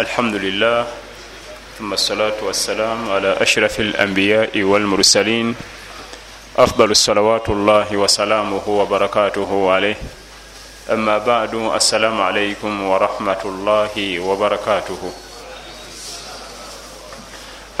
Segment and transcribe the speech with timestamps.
[0.00, 0.86] الحمد لله
[1.78, 5.54] ثم الصلاة والسلام على أشرف الأنبياء والمرسلين
[6.58, 9.94] أفضل الصلوات الله وسلامه وبركاته عليه
[10.90, 15.12] أما بعد السلام عليكم ورحمة الله وبركاته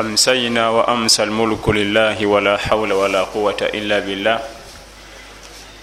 [0.00, 4.38] أمسينا وأمسى الملك لله ولا حول ولا قوة إلا بالله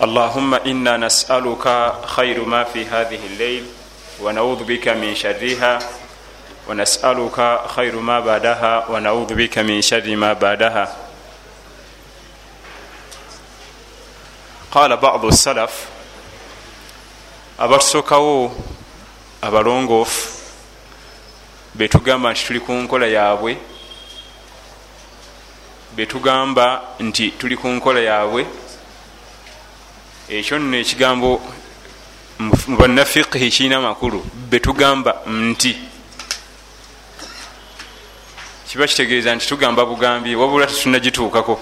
[0.01, 3.65] اللهم إنا نسألك خير ما في هذه الليل
[4.21, 5.79] ونعوذ بك من شرها
[6.68, 10.96] ونسألك خير ما بعدها ونعوذ بك من شر ما بعدها
[14.70, 15.72] قال بعض السلف
[17.58, 18.52] abatusookawo
[19.42, 20.28] abalongoofu
[21.74, 23.56] betugamba nti tuli ku nkola yaabwe
[25.96, 28.46] betugamba nti tuli ku nkola yaabwe
[30.28, 31.40] ekyo nno ekigambo
[32.38, 34.20] mu bannafiqihi kirina amakulu
[34.50, 35.89] betugamba nti
[38.71, 41.59] kiba kitegeeza nti tugamba bugambi wabula tetunagituukako.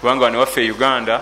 [0.00, 1.20] Kubanga wane waffe e uganda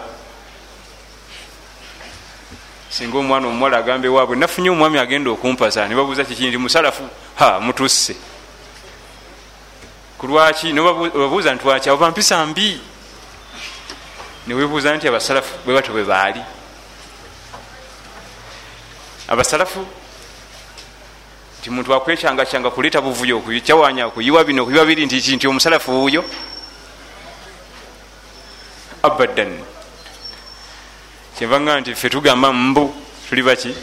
[2.91, 8.17] singa omwana omuwala agambe waabwe nafunye omwami agenda okumpasa nebabuuza kiki nti musalafu ha mutusse.
[10.19, 12.81] Kulwaki nebabuuza nti waki abo bampisa mbi.
[14.47, 16.43] Newebuuza nti abasalafu bwe batyo bwe baali.
[19.29, 19.87] Abasalafu
[21.63, 26.25] nti muntu akwecyangacanga kuleeta buvuyo kyawanya kuyiwa bino kuyiwa biri nti nti omusalafu wuuyo
[29.03, 29.63] abadan.
[31.39, 32.95] Kyevanga nti fe tugamba mbu
[33.29, 33.75] tuli baki?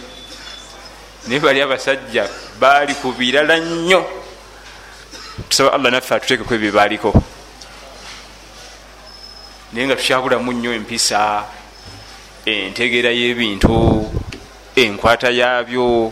[1.27, 2.27] Naye bali abasajja
[2.59, 4.03] baali ku birala nnyo.
[5.47, 7.15] Tusaba allah naffe atuteekeko ebyo baaliko.
[9.71, 11.47] Naye nga tukyabulamu nnyo empisa
[12.43, 14.03] entegeera y'ebintu
[14.75, 16.11] enkwata yaabyo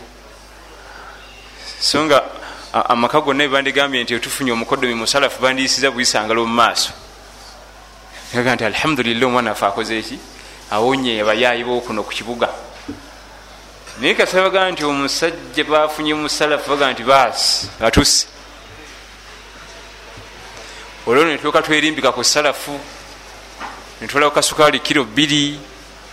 [1.80, 2.24] so nga
[2.72, 6.90] amaka gonna ebandigambye nti tufunye omukodomi musalafu bandiyisiza buyisangalo mu maaso.
[8.34, 10.18] Aga nti alhamdulillah omwana afe akoze eki?
[10.70, 12.48] Awonye abayaayi bokuno ku kibuga.
[14.00, 18.26] Naye kasa bagaa nti omusajja bafunye musalafu bagaa nti baasi atusse
[21.06, 22.80] olwo netuoka twerimbika ku salafu
[24.00, 25.58] netulako kasukaali kiro bbiri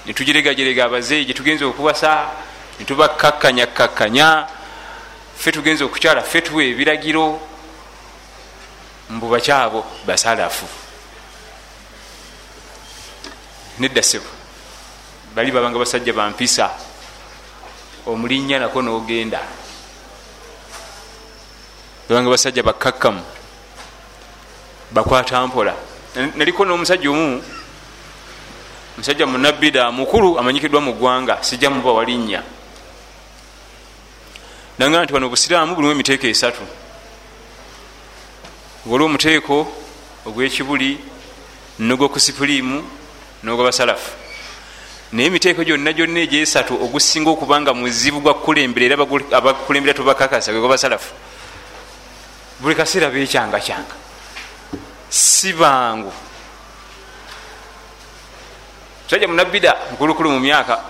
[0.06, 2.32] netugiregajerega abazeeyi gyetugenza okuwasa
[2.80, 4.48] netubakakkanya kakkanya
[5.38, 7.40] fe tugenza okukyala fe tuwa ebiragiro
[9.10, 10.66] mbu bakyabo basalafu.
[13.80, 14.26] Nedda sebo
[15.36, 16.72] bali babanga basajja bampisa
[18.08, 19.42] omulinnya nako nogenda.
[22.10, 23.24] Babanga basajja bakakkamu
[24.92, 25.76] bakwata mpola.
[26.36, 27.44] Naliko n'omusajja omu
[28.98, 32.44] musajja munabbida mukulu amanyikiddwa mu ggwanga sijja muba walinnya
[34.80, 36.62] nanga nti wano obusiraamu bulimu emiteeko esatu.
[38.86, 39.68] Waliwo omuteeko
[40.26, 41.00] ogwekibuli
[41.80, 42.84] nogwokusipuliimu
[43.44, 44.12] nogwabasalafu
[45.12, 48.96] naye emiteeko gyonna gyonna egyesatu ogusinga okubanga muzibu gwakukulembera era
[49.38, 51.14] abakulembera tubakakasa gwe gwabasalafu
[52.60, 53.96] buli kaseera becyangacyanga
[55.10, 56.12] si bangu.
[59.04, 60.84] Musajja munabbida mukulukulu mu myaka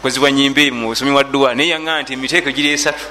[0.00, 3.04] mukozi wa nyimbe musomi wa dduwa naye yaŋa nti emiteeko giri esatu.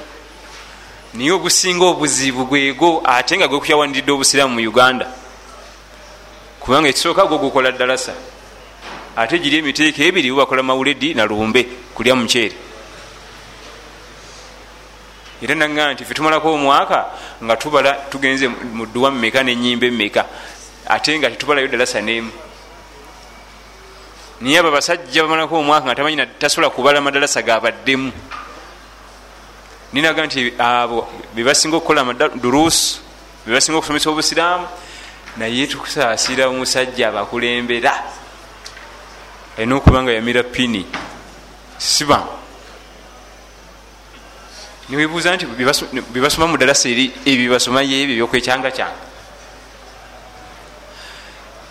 [1.14, 5.06] Niye ogusinga obuzibu gwego ate nga gwekukyawandiridde obusiraamu mu uganda.
[6.60, 8.14] Kubanga ekisooka gwo gukola ddalasa
[9.16, 11.62] ate giri emiteeko ebiri bakola mawuledi nalumbe
[11.94, 12.58] kulya mukyere
[15.42, 17.06] era naŋa nti fe tumalako omwaka
[17.44, 20.26] nga tubala tugenze mu dduwa mumeka nenyimba emeka
[20.90, 22.49] ate nga tetubalayo ddalasa nemu
[24.42, 28.12] niye abo abasajja bamalako omwaka nga tamanyi tasobola kubala madalasa gabaddemu
[29.94, 32.04] ninaga nti abo bebasinga okukola
[32.36, 33.02] durusu
[33.46, 34.68] bebasinga okusomesa obusiraamu
[35.38, 37.94] naye tukusaasira omusajja abakulembera.
[39.58, 40.86] Alina okuba nga yamira pini.
[41.78, 42.28] Siba.
[44.90, 45.46] Niwebuuza nti
[46.14, 49.09] bebasoma mu dalasa eri ebyo bebasomayo ebyo byokwecyanga-cyanga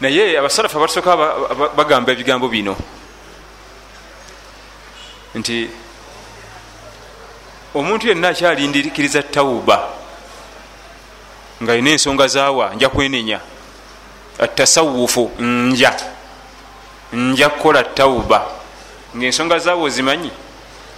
[0.00, 1.16] naye abasalafu abatusooka
[1.76, 2.76] bagamba ebigambo bino.
[5.34, 5.70] Nti
[7.74, 9.88] omuntu yenna akyalindikiriza tawuba
[11.62, 13.40] nga alina ensonga zaawa nja kwenenya.
[14.38, 15.96] Atasawufu nja.
[17.12, 18.46] Nja kukola tawuba.
[19.16, 20.30] Ngaensonga zaawa ozimanyi?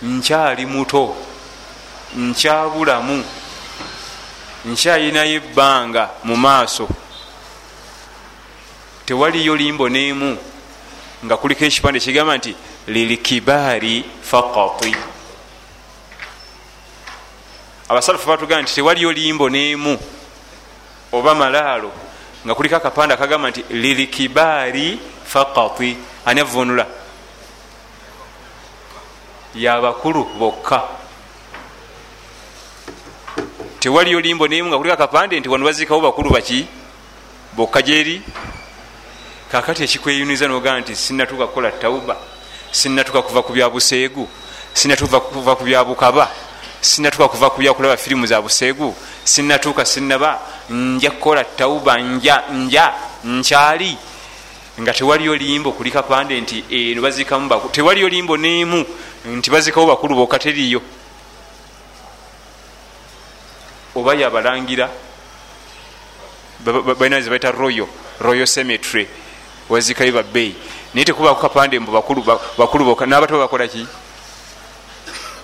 [0.03, 1.17] Nkyali muto.
[2.17, 3.25] Nkyabulamu.
[4.65, 6.89] Nkyayinayo ebbanga mu maaso
[9.11, 10.39] tewaliyo limbo neemu
[11.25, 12.55] nga kuliko ekipande kigamba nti
[12.87, 14.95] lilkibaari faqati.
[17.89, 19.99] Abasalufu batugaa nti tewaliyo limbo neemu
[21.13, 21.91] oba malaalo
[22.47, 25.97] nga kuliko akapande akagamba nti lilikibaari fakati
[26.27, 26.87] ani avunula
[29.55, 30.83] yabakulu bokka.
[33.81, 36.67] Tewaliyo limbo nemu nga kuliko akapande nti wano bazikawo bakulu baki?
[37.57, 38.23] Bokka gyeri
[39.53, 42.17] kakati ekikweyuniza nogaa nti sinatuka kukola tauba
[42.71, 44.29] sinatuka kuva ku byabuseegu
[44.73, 46.31] sinatuka kuva ku byabukaba
[46.81, 48.95] sinatuka kuva ku byakulaba firimu za buseegu
[49.25, 52.95] sinatuuka sinaba nja kukola tauba nja nja
[53.25, 53.97] nkyali.
[54.81, 58.85] Nga tewaliyo limbo kuli kapande nti eno bazikamu tewaliyo limbo nemu
[59.27, 60.81] nti bazikawo bakulu bokka teriyo.
[63.95, 64.89] Oba yabalangira
[66.99, 67.89] balina zebaita royo
[68.21, 69.09] royo cemetery
[69.71, 70.55] wazikayo babbeyi
[70.95, 71.93] naye tekubaku kapande mbu
[72.59, 73.87] bakulu bokka nabato bakolaki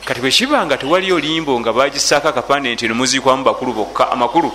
[0.05, 4.53] kati bwekibanga tewaliyo limbo nga bagisaako akapande nti nomuzikwamu bakulu bokka amakulu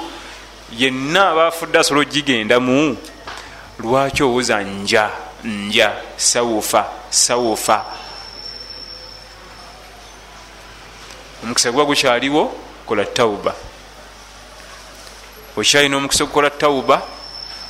[0.78, 2.98] yenna abafudde asobola ogigendamu
[3.80, 5.10] lwaki owuza nja
[5.44, 7.86] nja sawufa sawufa
[11.44, 12.54] omukisa guba gukyaliwo
[12.86, 13.56] kola tauba
[15.58, 17.02] okyalina omukisa okukola tauba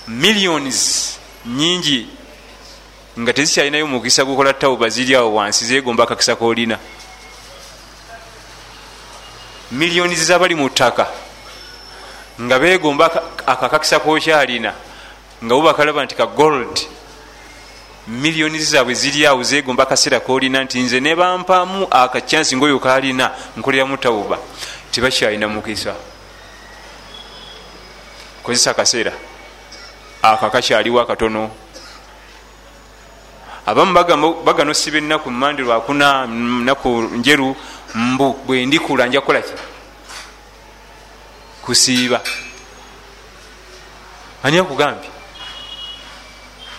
[0.07, 2.07] millions nyingi
[3.19, 6.79] nga tezikyalinayo mukisa gukola tauba ziri awo wansi zegomba akakisa koolina
[9.71, 11.07] millions zabali mu ttaka
[12.41, 13.05] nga begomba
[13.45, 14.73] akakakisa kokyalina
[15.43, 16.79] nga bubakalaba nti ka gold.
[18.07, 24.37] Miliyoni zaabwe ziri awo zegomba akaseera kolina nti nze nebampamu akacyansi ngaoyo kalina nkoleramu tawuba.
[24.91, 25.93] Tebakyalina mukisa.
[28.43, 29.13] Kozesa akaseera
[30.21, 31.49] ako akakyaliwo akatono
[33.65, 33.93] abamu
[34.43, 36.27] bagano siba ennaku mumandi lwakuna
[36.65, 37.55] naku njeru
[37.95, 39.53] mbu bwendikula nja kukolaki
[41.61, 42.21] kusiiba.
[44.43, 45.09] Ani akugambye?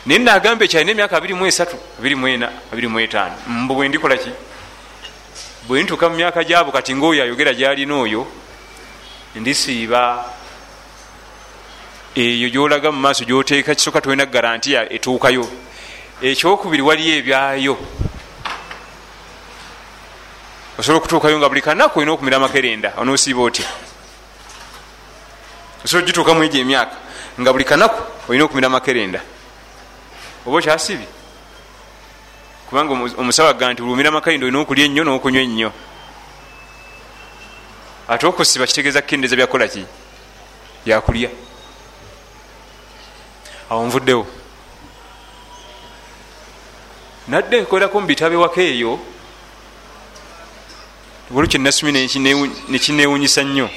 [0.06, 1.66] Naye nagambye kyalina emyaka 23
[2.02, 4.30] 24 25 mbu bwendikolaki
[5.68, 8.26] bwentuuka mu myaka gyabo kati ngaoyo ayogera gyalina oyo
[9.34, 10.24] ndisiiba
[12.14, 15.48] eyo gyolaga mu maaso gyoteeka kisoka tolina garantiya etuukayo.
[16.22, 17.76] Ekyokubiri waliyo ebyayo.
[20.78, 23.66] Osobola okutuukayo nga buli kanaku olina okumira amakerenda onoosiiba otya?
[25.84, 26.96] Osobola ogituukamu egyo emyaka
[27.40, 29.20] nga buli kanaku olina okumira amakerenda?
[30.46, 31.08] Oba okyasibye
[32.68, 35.72] kubanga omusawo aga nti olumira amakerenda olina okulya ennyo n'okunywa ennyo.
[38.08, 39.86] Ate okusiba kitegeeza kukendeeza byakolaki
[40.84, 41.30] byakulya
[43.72, 44.26] awo
[47.28, 48.98] nadde nkoleraku mu bitabe waka eyo
[51.30, 51.92] bulu kyenasomye
[52.68, 53.70] nekinewunyisa nnyo.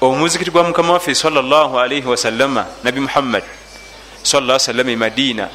[0.00, 3.44] Omuzikiti gwa mukama waffe salaalaihi wasallama nabi muhammad
[4.22, 5.48] sala salama e madiina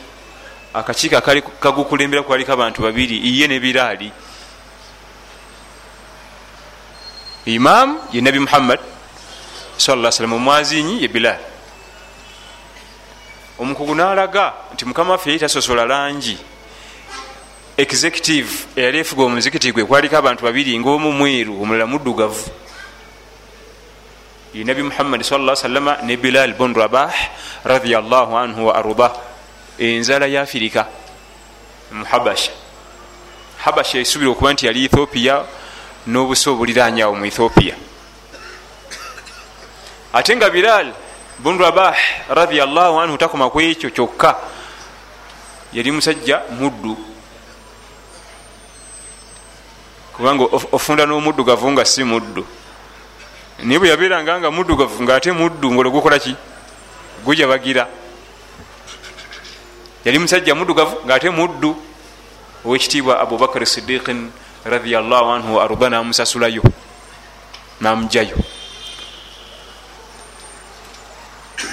[0.73, 1.21] akakiiko
[1.59, 4.11] kagukulembera kwaliko abantu babiri iye ne biraali
[7.45, 8.79] imamu ye nabi muhammad
[9.77, 11.50] sala salama omwazinyi ye bilaali
[13.61, 16.37] omukugu nalaga nti mukama waffe yali tasosola langi.
[17.77, 22.49] Executive eyali efuga omuzikiti gwe kwaliko abantu babiri ngaomu mweru omulala muddugavu.
[24.53, 27.13] Ye nabi muhammadi sa salama ne bilal bun rabah
[27.63, 29.12] radiallahu anhu wa arda.
[29.79, 30.88] Enzala ya afirika
[31.91, 35.45] mu habasha esubira okuba nti yali ethiopia
[36.07, 37.75] n'obusa obuliranyawo mu ethiopia.
[40.13, 40.93] Ate nga bilal
[41.41, 41.98] bun rabah
[42.29, 44.38] radiallahu anhu takoma ku ekyo kyokka.
[45.74, 46.93] Yali musajja muddu.
[50.13, 52.45] Kubanga ofunda n'omuddugavu nga si muddu.
[53.65, 56.36] Naye bwe yabeeranga nga muddugavu ngaate muddu ngolo gukolaki
[57.25, 57.89] gujabagira.
[60.05, 61.74] Yali musajja muddugavu ngaate muddu.
[62.62, 64.29] Owekitiibwa abubakar sidiqin
[64.62, 66.62] radiallahu anhu arda namusasulayo
[67.81, 68.38] namujayo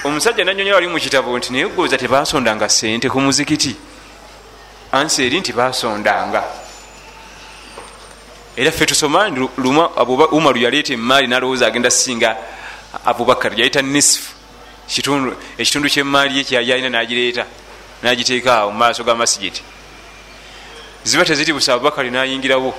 [0.05, 3.77] omusajja nanyonyola wali mukitabo nti naye goza tebasondanga sente ku muzikiti?
[4.93, 6.43] Ansi eri nti basondanga.
[8.57, 9.29] Era ffe tusoma
[9.59, 9.89] luma
[10.33, 12.37] umaru yaleeta emaali nalowooza agenda singa
[13.05, 14.33] abubakar yaleeta nisfu
[15.59, 17.45] ekitundu kyemaali ye kyayalina nagireeta
[18.03, 19.63] nagiteeka awo mumaaso ga masigiti
[21.05, 22.75] ziba teziri busa abubakari nayingirawo.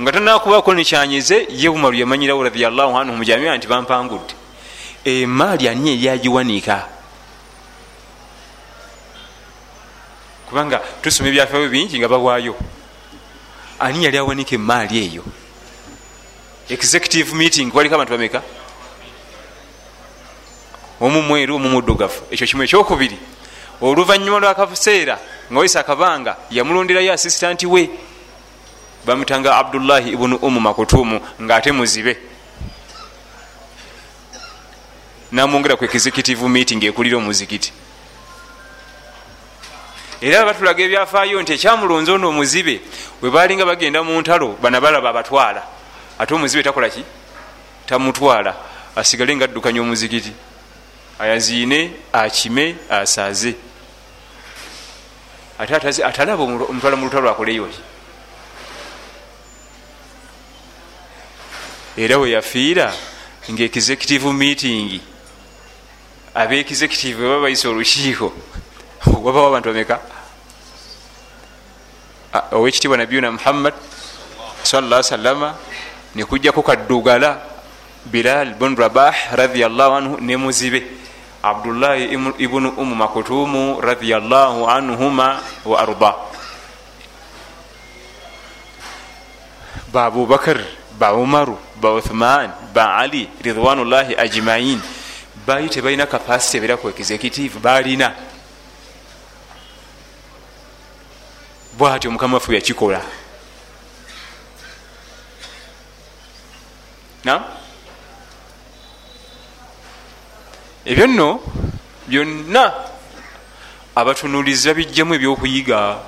[0.00, 4.41] Nga tanakubako nekyanyize ye umaru yamanyirawo radiallahu anhu mujamia nti bampangudde
[5.04, 6.88] emaali ani eri agiwanika
[10.52, 12.54] kubanga tusoma ebyafaayo bingi nga bawaayo.
[13.80, 15.24] Ani yali awanika emaali eyo?
[16.68, 18.42] Executive meeting waliko abantu bameka?
[21.00, 22.22] Omu mweru omu muddugavu.
[22.30, 23.18] Ekyo kimu ekyokubiri.
[23.80, 25.18] Oluvanyuma lwakaseera
[25.50, 27.90] nga waisa akabanga yamulonderayo assisitanti we.
[29.06, 32.31] Bamutanga abdullahi ibunu umu makutumu ngaate muzibe
[35.32, 37.72] namwongera ku executive meeting ekulira omuzikiti.
[40.20, 42.80] Era batulaga ebyafaayo nti ekyamulonzi ono omuzibe
[43.20, 45.62] bwe balinga bagenda mu ntalo bana balaba abatwala.
[46.18, 47.04] Ate omuzibe takola ki?
[47.86, 48.54] Tamutwala
[48.96, 50.32] asigale nga addukanya omuzikiti.
[51.18, 53.54] Ayaziine akime asaaze.
[55.58, 55.74] Ate
[56.04, 57.92] atalaba omutwala mu lutalo akoleyoki
[61.96, 62.94] era we yafiira
[63.50, 65.00] nga executive meeting
[66.34, 68.32] abe executive baba bayisa olukiiko.
[69.24, 70.00] Wabawo abantu bameka?
[72.52, 73.74] Owekitiibwa nabiyuna muhammad
[74.62, 75.54] salla salama
[76.14, 77.36] nekujjaku kaddugala
[78.08, 80.80] bilal bun rabah radiallahu anhu ne muzibe.
[81.42, 82.08] Abdullahi
[82.38, 86.12] ibunu umu makutumu radiallahu anhuma wa arda.
[89.92, 90.62] Ba abubakar
[90.96, 94.80] ba umaru ba uthman ba ali ridwanullahi ajmain
[95.46, 98.14] bayi tebalina kapasity ebeera ku executive balina
[101.78, 103.02] bwatyo mukama waffe yakikola.
[107.24, 107.42] Na
[110.84, 111.40] ebyo nno
[112.06, 112.72] byonna
[113.94, 115.98] abatunuulizi babijjamu ebyokuyiga.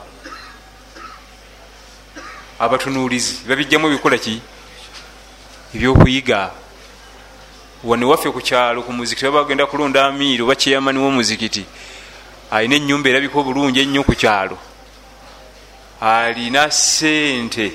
[2.58, 4.42] Abatunuulizi babijjamu ebikola ki?
[5.74, 6.63] Ebyokuyiga
[7.84, 11.64] wane waffe ku kyalo ku muzikiti baba bagenda kulonda amiiri oba kyeyamani w'omuzikiti
[12.50, 14.56] alina enyumba erabika obulungi ennyo ku kyalo.
[16.00, 17.72] Alina sente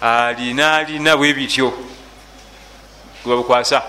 [0.00, 1.72] alina alina bwe bityo.
[3.22, 3.82] Gwebabukwasa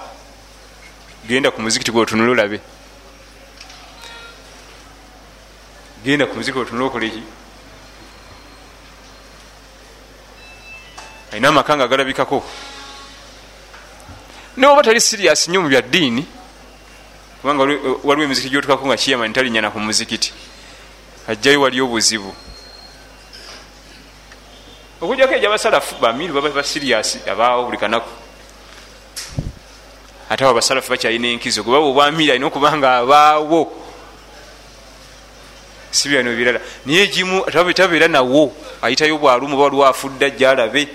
[1.28, 2.60] genda ku muzikiti gweotunula olabe.
[6.04, 7.24] Genda ku muzikiti gweotunula okoleki
[11.32, 12.44] alina amaka nga galabikako
[14.58, 16.26] noba tali sirias nnyo mu bya ddiini
[17.42, 17.64] kubanga
[18.04, 20.34] waliwo emizikiti gyotukako nga kiyamani talinyana ku muzikiti
[21.28, 22.34] ajjayo wali obuzibu.
[25.02, 28.10] Okujjako egyabasalafu bamiru baba basirias abaawo buli kanaku.
[30.30, 33.72] Ate abo abasalafu bakyalina enkizo gwe baba obwamiiri alina okubanga abaawo.
[35.92, 37.46] Si byano birala naye egimu
[37.76, 40.88] tabeera nawo ayitayo bwalumu oba waliwo afudde ajja alabe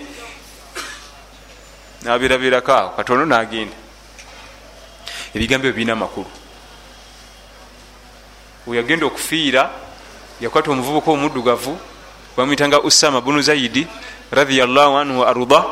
[2.03, 2.89] nabeerabeerako awo.
[2.97, 3.77] Katono nagenda.
[5.35, 6.27] Ebigambo ebyo birina amakulu.
[8.67, 9.71] Weyagenda okufiira
[10.41, 11.79] yakwata omuvubuka omuddugavu
[12.37, 13.87] bamwitanga usama bunu zaidi
[14.31, 15.65] radiallahu anhu wa arda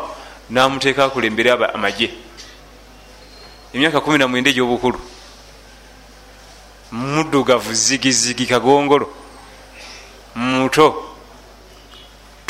[0.50, 2.10] namuteeka akulembere amagye.
[3.74, 5.00] Emyaka 19 egyobukulu.
[6.92, 9.06] Muddugavu zigizigi kagongolo.
[10.34, 11.09] Muto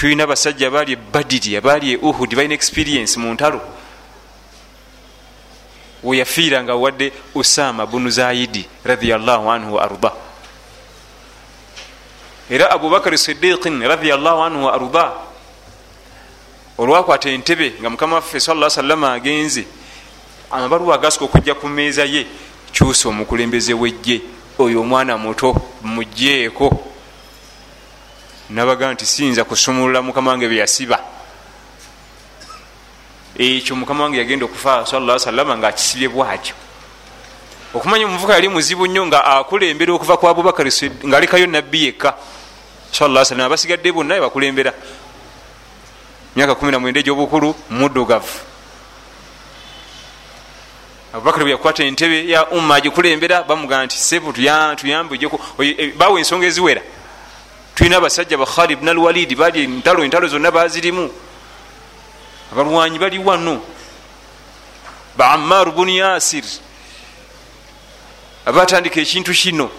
[0.00, 3.60] tulina abasajja abaali ebadiri abaali e uhud balina experience mu ntalo.
[6.02, 10.12] Weyafiira nga wadde usama bunu zaidi radiallahu anhu wa arda.
[12.50, 15.12] Era abubakari sidiqin radiallahu anhu wa arda.
[16.78, 19.64] Olwakwata entebe nga mukama waffe sala salama agenze
[20.50, 22.26] amabaluwa agasika okujja ku meeza ye
[22.72, 24.20] kyusa omukulembeze wejje
[24.58, 25.52] oyo omwana muto
[25.82, 26.89] mugjeeko
[28.50, 30.98] nabaga nti siyinza kusumulula mukama wange byeyasiba
[33.38, 36.54] ekyo mukama wange yagenda okufa sala salama nga akisibye bwatyo.
[37.74, 40.70] Okumanya omuvuka yali muzibu nnyo nga akulembera okuva ku abubakari
[41.06, 42.14] nga alekayo nabbi yekka.
[42.90, 44.74] Salam abasigadde bonna ebakulembera
[46.36, 48.38] myaka 19 egyobukulu muddugavu.
[51.14, 55.16] Abubakari bwe yakwata entebe ya umma agikulembera bamugaa nti sebu tuyambe
[55.96, 56.82] bawa ensonga eziwera
[57.80, 61.10] tulina abasajja ba khalid nalwalidi bali entalo entalo zonna bazirimu.
[62.52, 63.62] Abalwanyi bali wano.
[65.16, 66.44] Ba ammar bunu yasir.
[68.44, 69.70] Abatandika ekintu kino.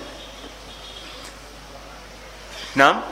[2.75, 3.03] Nam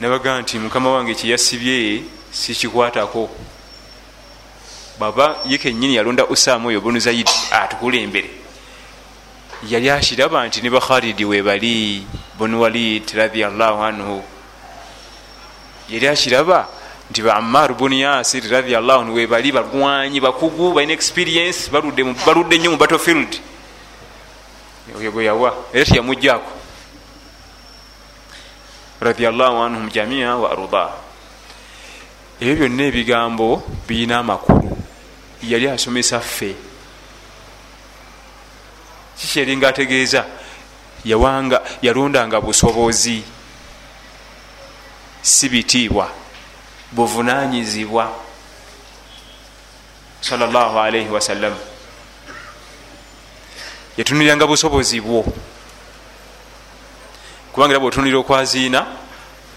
[0.00, 3.30] nabagaa nti mukama wange kyeyasibye sikikwatako.
[4.98, 8.43] Baba ye kenyini yalonda usama oyo bunu zaidi atukulembere
[9.62, 12.06] yali akiraba nti ne bakhalidi webali
[12.38, 14.22] bunu walid radiallahu anhu.
[15.88, 16.68] Yali akiraba
[17.10, 22.76] nti ba ammar bunu yasir radiallahu anhu webali balwanyi bakugu balina experience baludde nnyo mu
[22.76, 23.40] battlefield.
[24.98, 26.52] Oyo gwe yawa era teyamujjaako
[29.00, 30.88] radiallahu anhum jamia wa arda.
[32.40, 34.76] Ebyo byonna ebigambo birina amakulu.
[35.42, 36.73] Yali asomesa ffe
[39.34, 40.24] kikyeringa ategeeza
[41.04, 43.22] yawanga yalondanga busobozi.
[45.22, 46.08] Si bitiibwa
[46.92, 48.12] buvunanyizibwa
[50.20, 51.54] salllahalaihi wasallam
[53.96, 55.26] yatunuliranga busobozi bwo.
[57.52, 58.86] Kubanga era bweotunulira okwaziina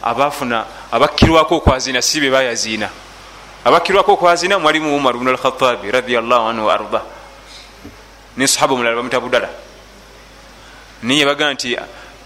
[0.02, 2.90] abafuna abakkirwako okwaziina si be bayaziina
[3.66, 7.02] abakkirwako okwaziina mwalimu umar bnu alkhatabi radiallahu anhu waarda
[8.38, 9.67] ne sahaba omulala bamuta budala
[11.04, 11.78] niye baga nti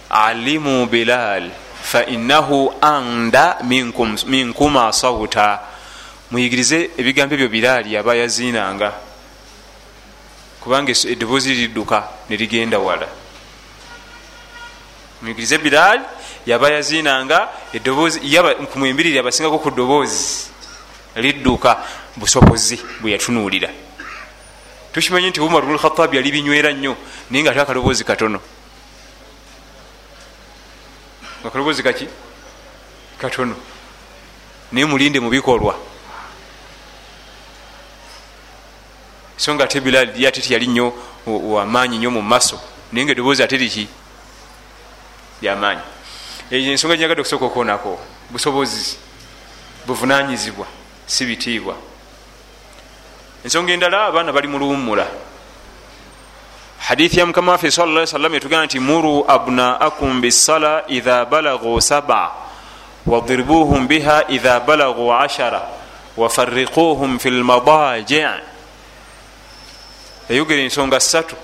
[0.09, 1.49] alimu bilal
[1.83, 5.59] fainahu anda minkum, minkuma sauta
[6.31, 8.93] muyigirize ebigambo ebyo bilaali aba yaziinanga.
[10.61, 13.07] Kubanga eddoboozi lidduka nerigenda wala.
[15.21, 16.03] Muyigirize bilaali
[16.45, 18.19] yaba yaziinanga eddoboozi
[18.71, 20.47] kumwembiriri abasingako ku ddoboozi
[21.15, 21.77] lidduka
[22.15, 23.69] busobozi bwe yatunuulira.
[24.93, 26.95] Tukimanyi nti umar bnu lkhatabi yali binywera nnyo
[27.29, 28.39] naye nga ate akaloboozi katono
[31.41, 32.07] nga kaloboozi kaki
[33.17, 33.55] katono
[34.71, 35.75] naye mulinde mubikolwa
[39.37, 40.93] so nga ate bilali ate tiyali nnyo
[41.25, 42.59] wamaanyi nnyo mu maso
[42.91, 43.87] naye nga eddoboozi ate liki?
[45.41, 45.81] Lyamaanyi
[46.51, 48.97] eyo ensonga gyenyagadde okusooka okwonako busobozi
[49.87, 50.67] buvunanyizibwa
[51.07, 51.75] si bitiibwa.
[53.43, 55.07] Ensonga endala abaana bali mu luwummula
[56.81, 62.31] hadithi ya mukama waffe sala salam etugamba nti muru abnaakum bisala idha balagu saba
[63.05, 65.61] wadribuhum biha idha balagu ashara
[66.17, 68.25] wafariquhum fi lmadaji
[70.29, 71.35] yayogera ensonga ssatu.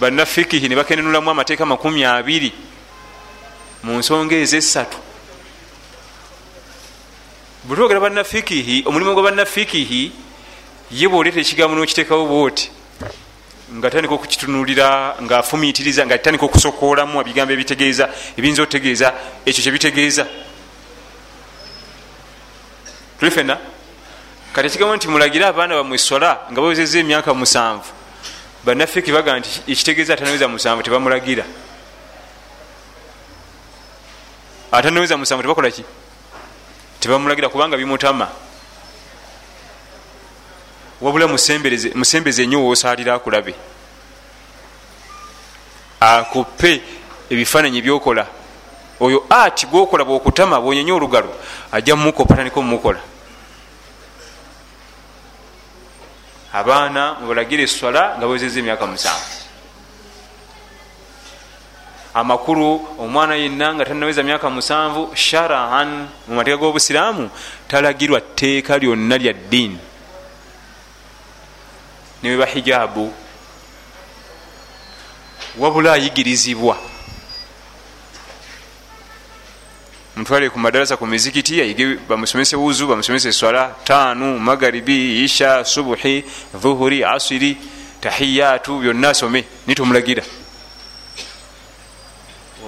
[0.00, 2.52] Bannafikihi ne bakenenulamu amateeka makumi abiri
[3.82, 4.98] mu nsonga ezesatu
[7.64, 10.12] bwetwogera bannafikihi omulimu gwa bannafikihi
[10.90, 12.77] ye bwoleeta ekigambo nokiteekawo bwoti
[13.74, 19.08] nga tandika okukitunulira ngaafumiitiriza nga tandika okusokoolamu ebigambo ebitegeeza ebiyinza okutegeeza
[19.46, 20.24] ekyo kyebitegeeza
[23.18, 23.56] tuli fena
[24.52, 27.92] kati ekigambo nti mulagire abaana bamwe sola nga bawezeza emyaka musanvu.
[28.64, 31.44] Bannafiki baga nti ekitegeeza atanaweza musanvu tebamulagira.
[34.72, 35.84] Atanaweza musanvu tebakola ki?
[37.00, 38.28] Tebamulagira kubanga bimutama
[41.00, 41.28] wabula
[41.94, 43.54] musembeze nnyo wosalira akulabe.
[46.00, 46.82] Akupe
[47.30, 48.26] ebifaananyi byokola.
[49.00, 51.30] Oyo ati gwokola bwokutama bwonyenya olugalo
[51.72, 52.98] ajja mumukopa tandika omumukola
[56.52, 59.30] abaana mubalagire eswala nga bawezeza emyaka musanvu.
[62.14, 67.30] Amakulu omwana yenna nga tanaweza myaka musanvu sharahan mu mateeka g'obusiraamu
[67.68, 69.78] talagirwa tteeka lyonna lya ddiini
[72.22, 73.12] niweba hijaabu
[75.58, 76.78] wabula ayigirizibwa.
[80.16, 87.04] Mutwale ku madarasa ku mizikiti ayige bamusomese wuzu bamusomese swala taanu magaribi isha subuhi dhuhuri
[87.04, 87.56] asiri
[88.00, 90.22] tahiyatu byonna asome nitomulagira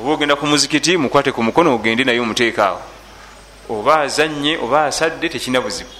[0.00, 2.80] oba ogenda ku muzikiti mukwate ku mukono ogende naye omuteekaawo.
[3.68, 5.90] Oba azanye oba asadde tekina buzibu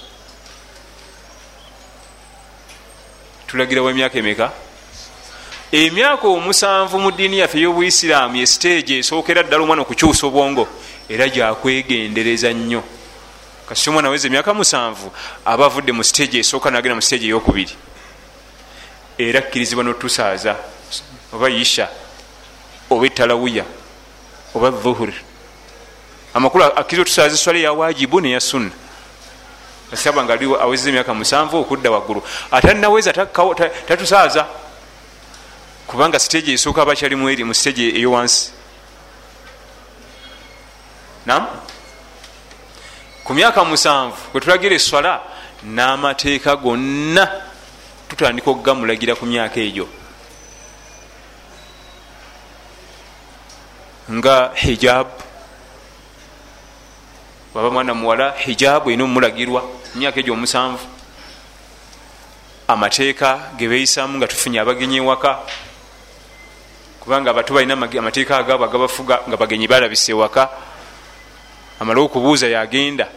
[3.51, 4.51] tulagirawo emyaka emeka?
[5.71, 10.67] Emyaka omusanvu mu ddiini yaffe ey'obuisiraamu esiteegi esookera ddala omwana okukyusa obwongo
[11.09, 12.83] era gyakwegendereza nnyo.
[13.67, 15.11] Kasi omwana aweza emyaka musanvu
[15.45, 17.75] aba avudde mu siteegi esooka nagenda mu siteegi eyokubiri.
[19.17, 20.55] Era akkirizibwa notusaaza
[21.33, 21.87] oba isha
[22.89, 23.65] oba etalawuya
[24.55, 25.15] oba dhuhuri
[26.33, 28.71] amakulu akkiriza otusaaza eswala eya wajibu neya sunna
[29.93, 32.23] asaba nga awezeza emyaka musanvu okudda waggulu.
[32.51, 33.13] Atanaweza
[33.87, 34.47] tatusaaza
[35.87, 38.51] kubanga siteegi esooka abakyalimu eri mu siteegi eyowansi
[41.25, 41.47] nam
[43.23, 45.21] ku myaka musanvu kwetulagira eswala
[45.63, 47.27] n'amateeka gonna
[48.09, 49.87] tutandika okugamulagira ku myaka egyo.
[54.11, 55.07] Nga hijab
[57.53, 60.85] waba mwana muwala hijabu erina omulagirwa emyaka egyo omusanvu.
[62.67, 65.39] Amateeka gebeeyisamu nga tufunye abagenyi ewaka
[66.99, 70.49] kubanga abato balina amateeka agaabo agabafuga nga bagenyi balabisa ewaka
[71.79, 73.07] amale okubuuza yagenda.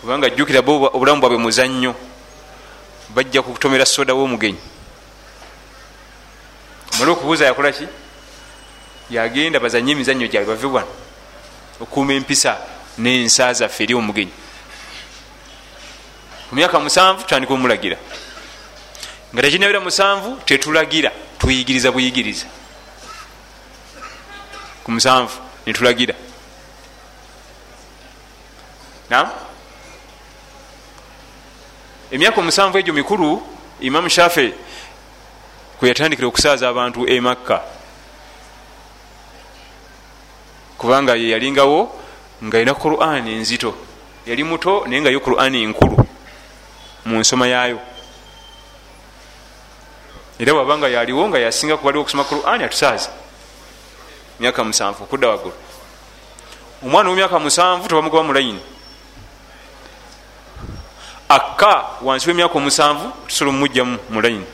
[0.00, 1.94] Kubanga jjukira bo obulamu bwabwe muzannyo
[3.10, 4.60] bajja kutomera soda womugenyi.
[6.94, 7.88] Amale okubuuza yakola ki?
[9.10, 10.92] Yagenda bazanye emizannyo gyabwe bave wano
[11.80, 14.32] okuuma empisa n'ensa zaffe eri omugenyi.
[16.48, 17.96] Ku myaka musanvu tutandika omulagira.
[19.32, 22.46] Nga tekinabira musanvu tetulagira tuyigiriza buyigiriza.
[24.84, 26.14] Ku musanvu netulagira.
[29.10, 29.30] Nam
[32.10, 33.42] emyaka omusanvu egyo mikulu
[33.80, 34.54] imamu shafe
[35.78, 37.62] kweyatandikira okusaaza abantu emakka
[40.78, 42.05] kubanga ye yalingawo
[42.44, 43.74] nga yina qurani enzito
[44.26, 45.96] yali muto naye nga yo qurani nkulu
[47.06, 47.78] mu nsoma yaayo.
[50.38, 53.10] Era wabanga yaliwo nga yasinga kubaliwo okusoma qurani atusaaza
[54.40, 55.54] myaka musanvu okudda waggulu.
[56.84, 58.60] Omwana wemyaka musanvu tebamugoba mulayini
[61.28, 64.46] akka wansi wemyaka omusanvu tusobola omumugjamu mulayini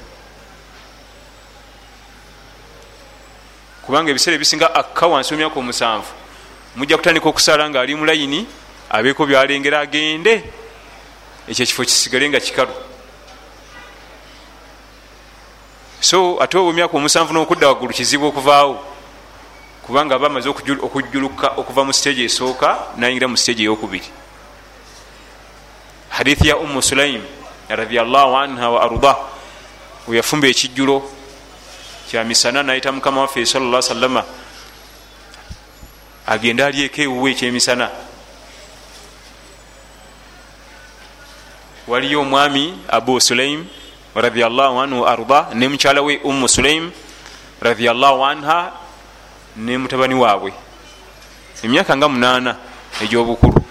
[3.85, 6.22] kubanga ebiseera ebisinga akka wansi wemyaka omusanvu
[6.77, 8.47] mujja kutandika okusala nga ali mulayini
[8.91, 10.45] abeeko byalengera agende.
[11.49, 12.73] Ekyo ekifo kisigale nga kikalu.
[16.01, 18.85] So ate omyaka omusanvu nokudda waggulu kizibu okuvaawo.
[19.83, 24.07] Kubanga aba amaze okujjuluka okuva mu stage esooka nayingira mu stage eyokubiri.
[26.09, 27.23] Hadithi ya ummu sulaim
[27.69, 29.17] radiallahu anha wa arda
[30.09, 31.03] weyafumba ekijjulo.
[32.11, 34.25] Kyamisana nayita mukama waffe salla salama
[36.27, 37.91] agende alyeko ewuwe ekyemisana.
[41.89, 43.67] Waliyo omwami abu sulaim
[44.15, 46.91] radiallahu anhu arda ne mukyala we ummu sulaim
[47.61, 48.73] radiallahu anha
[49.57, 50.53] ne mutabani waabwe.
[51.63, 52.57] Emyaka nga munaana
[53.03, 53.65] egyobukulu.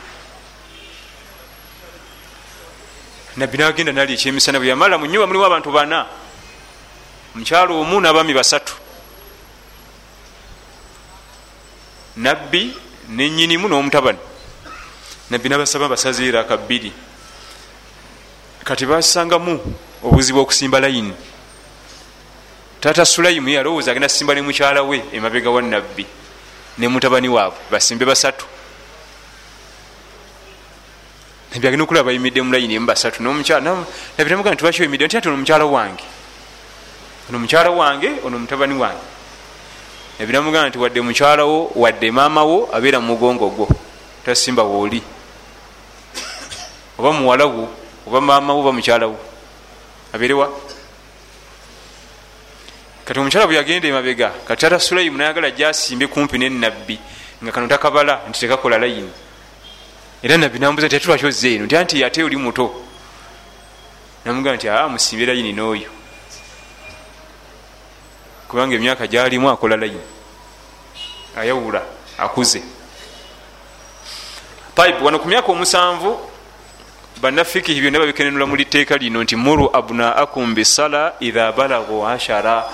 [3.37, 6.05] Nabbi nagenda nali ekyemisana bwe yamala mu nyumba mulimu abantu bana.
[7.35, 8.80] Mukyalo omu n'abaami basatu
[12.17, 12.73] nabbi
[13.09, 14.19] nenyinimu n'omutabani.
[15.29, 16.91] Nabbi nabasaba basazeera ka bbiri
[18.63, 19.59] kati basangamu
[20.03, 21.13] obuzibu okusimba layini.
[22.81, 26.05] Tata sulayimu yalowooza agenda simba ne mukyala we emabega wa nabbi
[26.77, 28.45] ne mutabani waabwe basimbe basatu.
[31.53, 33.23] Nabbi agenda okulaba bayimidde mulayini emu basatu.
[33.23, 36.03] Nabbi namugaa nti lwaki oyimidde nti ati ono mukyala wange.
[37.29, 39.10] Ono mukyala wange ono mutabani wange
[40.21, 43.67] nabbi namugaa nti wadde mukyalawo wadde maamawo abeera mu mugongo gwo
[44.25, 45.01] tasimba wooli
[46.99, 47.65] oba muwalawo
[48.05, 49.17] oba maamawo oba mukyalawo
[50.13, 50.45] abeerewa
[53.05, 56.99] kati omukyala bwe yagenda emabega kati tata sulayimu nayagala jasimbe kumpi nenabbi
[57.41, 59.09] nga kano takabala nti tekakola layini.
[60.21, 61.65] Era nabbi nambuza nti atulwaki ozze eno?
[61.65, 62.69] Nti anti ate oli muto.
[64.25, 66.00] Namugaa nti aa musimbe layini n'oyo
[68.51, 70.03] kubanga emyaka gyalimu akola layini
[71.39, 71.81] ayawula
[72.17, 72.61] akuze.
[74.75, 76.19] Pipe wano ku myaka omusanvu
[77.21, 82.67] banafikihi byonna babikenenula mu liteeka lino nti muru abnaakum bisala idha balagu ashara.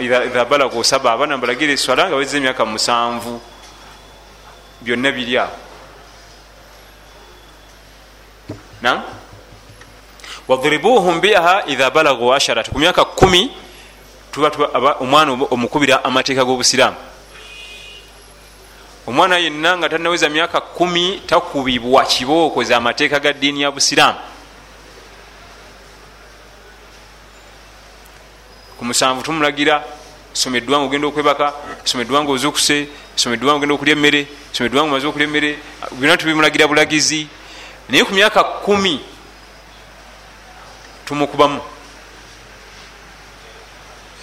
[0.00, 3.40] Idha balagu saba abaana mbalagira eswala nga baweza emyaka musanvu.
[4.80, 5.52] Byonna biri awo.
[10.48, 12.64] Wadribuhum biha idha balagu ashara.
[12.64, 13.52] Ku myaka kumi
[14.50, 16.96] tuba omwana omukubira amateeka g'obusiraamu.
[19.06, 24.18] Omwana yenna nga tanaweza myaka kumi takubibwa kibooko za amateeka ga ddiini ya busiraamu.
[28.78, 29.84] Ku musanvu tumulagira
[30.32, 31.52] someddwanga ogenda okwebaka
[31.84, 35.58] someddwanga ozukuse someddwanga ogenda okulya emmere someddwanga omaze okulya emmere
[35.92, 37.26] byonna tubimulagira bulagizi.
[37.88, 39.00] Naye ku myaka kumi
[41.06, 41.60] tumukubamu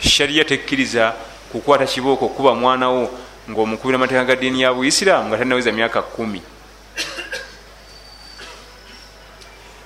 [0.05, 1.13] shariya tekkiriza
[1.51, 3.09] kukwata kibooko okuba mwanawo
[3.49, 6.41] ngaomukubira amateeka ga ddiini ya buisiraamu nga tanaweza myaka kumi.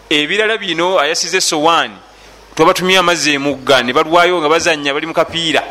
[0.10, 1.98] Ebirala bino ayasiza esowaani
[2.56, 5.64] twabatumye amazzi emugga ne balwayo nga bazanya bali mukapiira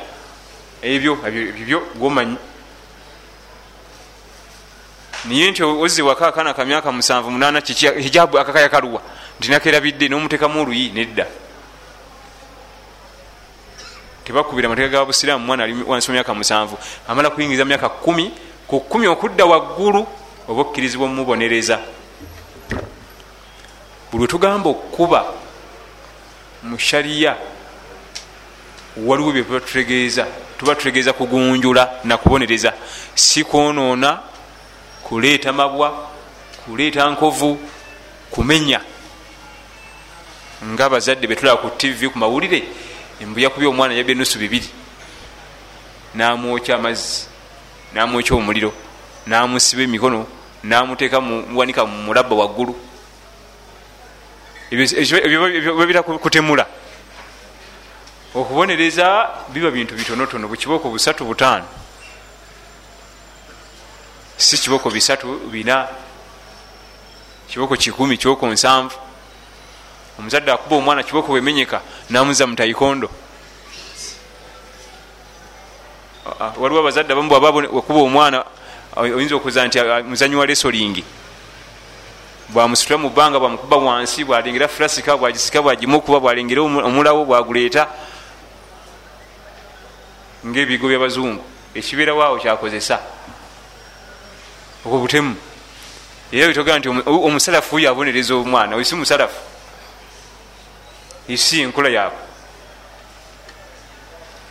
[0.82, 1.18] ebyo
[1.66, 2.36] byo gomanyi
[5.24, 7.60] naye nti ozze waka akaana ka myaka musanvu munana
[7.98, 9.02] hijabu akakayakaluwa
[9.38, 11.26] nti nakerabidde nomutekamu oluyi nedda
[14.28, 16.78] tebakubira amateeka ga busiraamu mwana ali wansi myaka musanvu.
[17.08, 18.30] Amala kuyingiza myaka kumi
[18.66, 20.06] ku kumi okudda waggulu
[20.48, 21.80] oba okkirizibwa omumubonereza
[24.12, 25.24] buli wetugamba okuba
[26.62, 27.36] mu shariya
[28.96, 30.26] waliwo byetuba tutegeeza
[30.58, 32.72] tuba tutegeeza kugunjula nakubonereza
[33.14, 34.18] si kwonoona
[35.02, 36.08] kuleeta mabwa
[36.64, 37.58] kuleeta nkovu
[38.30, 38.80] kumenya.
[40.64, 42.87] Nga abazadde betulaba ku tv ku mawulire
[43.20, 44.68] embu yakubya omwana yabya enusu bibiri.
[46.14, 47.26] Namwokya amazzi
[47.94, 48.72] namwokya omuliro
[49.26, 50.26] namusiba emikono
[50.62, 52.74] namuteeka muwanika mulabba waggulu.
[54.70, 56.66] Ebyo kutemula.
[58.34, 61.66] Okubonereza biba bintu bitonotono bukibooko busatu butaano.
[64.36, 65.88] Si kibooko bisatu bina
[67.48, 68.96] kibooko kikumi kibooko nsanvu.
[70.18, 73.10] Omuzadde akuba omwana kibooko bwemenyeka namuza mutaikondo
[76.56, 78.44] waliwo abazadde abamu bwabakuba omwana
[78.96, 81.04] oyinza okuza nti muzanyi wa lesolingi
[82.48, 87.88] bwamusitula mu bbanga bwamukuba wansi bwalengera furasika bwagisika bwagimukuba bwalengera omulawo bwaguleeta
[90.46, 91.44] ngaebigo byabazungu.
[91.74, 92.98] Ekibeerawaawo kyakozesa.
[94.86, 95.36] Okobutemu
[96.32, 99.40] era bitogera nti omusalafu oyo abonereza omwana oyo si musalafu
[101.28, 102.18] isi enkola yaabwe.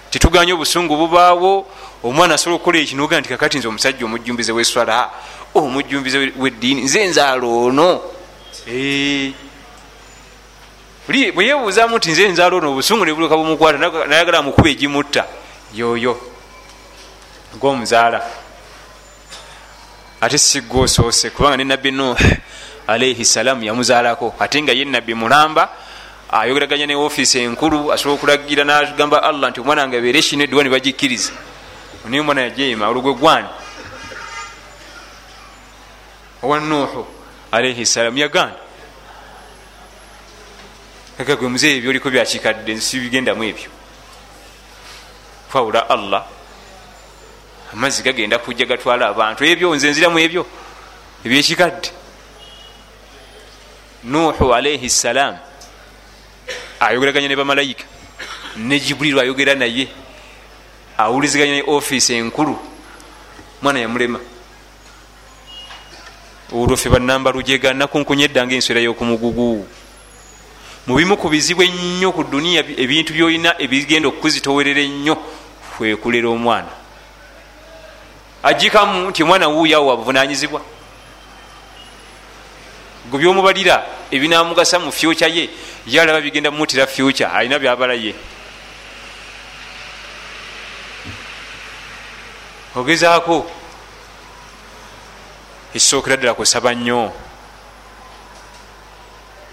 [0.10, 1.68] Tituganye obusungu bubaawo
[2.04, 5.10] omwana asobola okukola ekinoga nti kakati nze omusajja omujjumbize weswala
[5.56, 8.02] omujjumbize weddiini nze enzaalo ono.
[11.08, 15.26] Bwe yebuuzamu nti nze enzaalo ono obusungu nebuluka bumukwata nayagala mukuba egimutta.
[15.74, 16.16] Yoyo.
[17.56, 18.22] Ngaomuzaala
[20.22, 22.18] ate sigga osoose kubanga ne nabbi nuh
[22.88, 25.70] alaihi salaamu yamuzaalako ate nga ye nabbi mulamba
[26.30, 30.70] ayogeraganya ne ofiisi enkulu asobola okulagira nagamba allah nti omwana wange abeere kino eddiwa ne
[30.70, 31.32] bagikkiriza.
[32.06, 33.48] Naye omwana yajeema olugwe gwani?
[36.44, 37.08] Owa nuhu
[37.52, 38.60] alaihi salaamu yaganda
[41.20, 43.70] aga gwe muzeeyi byoliko byakikadde nsi bigendamu ebyo.
[45.50, 46.26] Fawula allah
[47.74, 49.44] amazzi gagenda kujja gatwala abantu.
[49.46, 50.46] Ebyo nze nziramu ebyo
[51.26, 51.90] ebyekikadde
[54.04, 55.40] nuhu alaihi salaamu
[56.80, 57.86] ayogeraganya ne bamalayika
[58.58, 59.88] ne jibuliru ayogera naye
[60.98, 62.58] awuliziganya ne ofiisi enkulu
[63.62, 64.20] mwana yamulema.
[66.54, 69.68] Olwo fe banamba lujega nakunkunya eddanga enswera y'okumugugu.
[70.88, 75.18] Mubimu ku bizibu ennyo ku duniya ebintu byolina ebigenda okukuzitowerera ennyo
[75.78, 76.72] kwekulera omwana.
[78.44, 80.62] Ajikamu nti omwana wuuyawo wabuvunanyizibwa
[83.10, 85.50] gwe byomubalira ebinamugasa mu fyuca ye
[85.88, 88.14] yalaba bigenda mumutira fyuca alina byabala ye.
[92.76, 93.52] Ogezaako
[95.72, 97.12] ekisookera ddala kusaba nnyo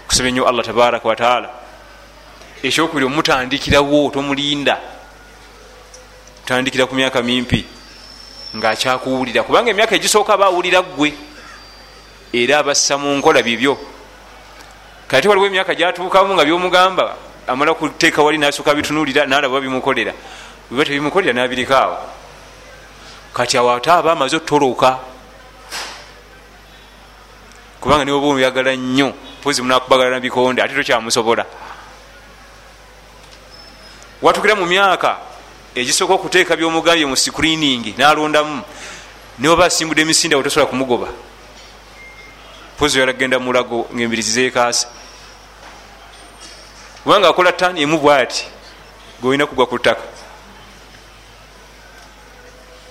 [0.07, 1.49] kusaba nnyo allah tabaraka wataala
[2.63, 4.77] ekyokubiri omutandikirawo tomulinda
[6.45, 7.65] tandikira ku myaka mimpi
[8.55, 11.13] ngaakyakuwulira kubanga emyaka egisooka bawulira ggwe
[12.35, 13.77] era abassa mu nkola bibyo.
[15.07, 17.15] Kati waliwo emyaka gyatuukamu nga byomugamba
[17.47, 20.13] amala kuteeka wali nasooka bitunulira nalaba bimukolera
[20.69, 21.97] biba tebimukolera nabirikaawo
[23.33, 24.99] kati awo ate aba amaze otoloka
[27.79, 31.45] kubanga niwe oba oyagala nnyo pozi munakubagala nabikonde ate tokyamusobola.
[34.21, 35.21] Watukira mu myaka
[35.75, 38.63] egisooka okuteeka byomugambye mu screening nalondamu
[39.37, 41.07] niwaba asimbudde emisinde tosobola kumugoba
[42.77, 44.87] pozi oyala kgenda mulago ngaembirizi zekaasa
[47.03, 48.47] kubanga akola taani emu bwati
[49.21, 50.01] geolina kugwa ku ttaka.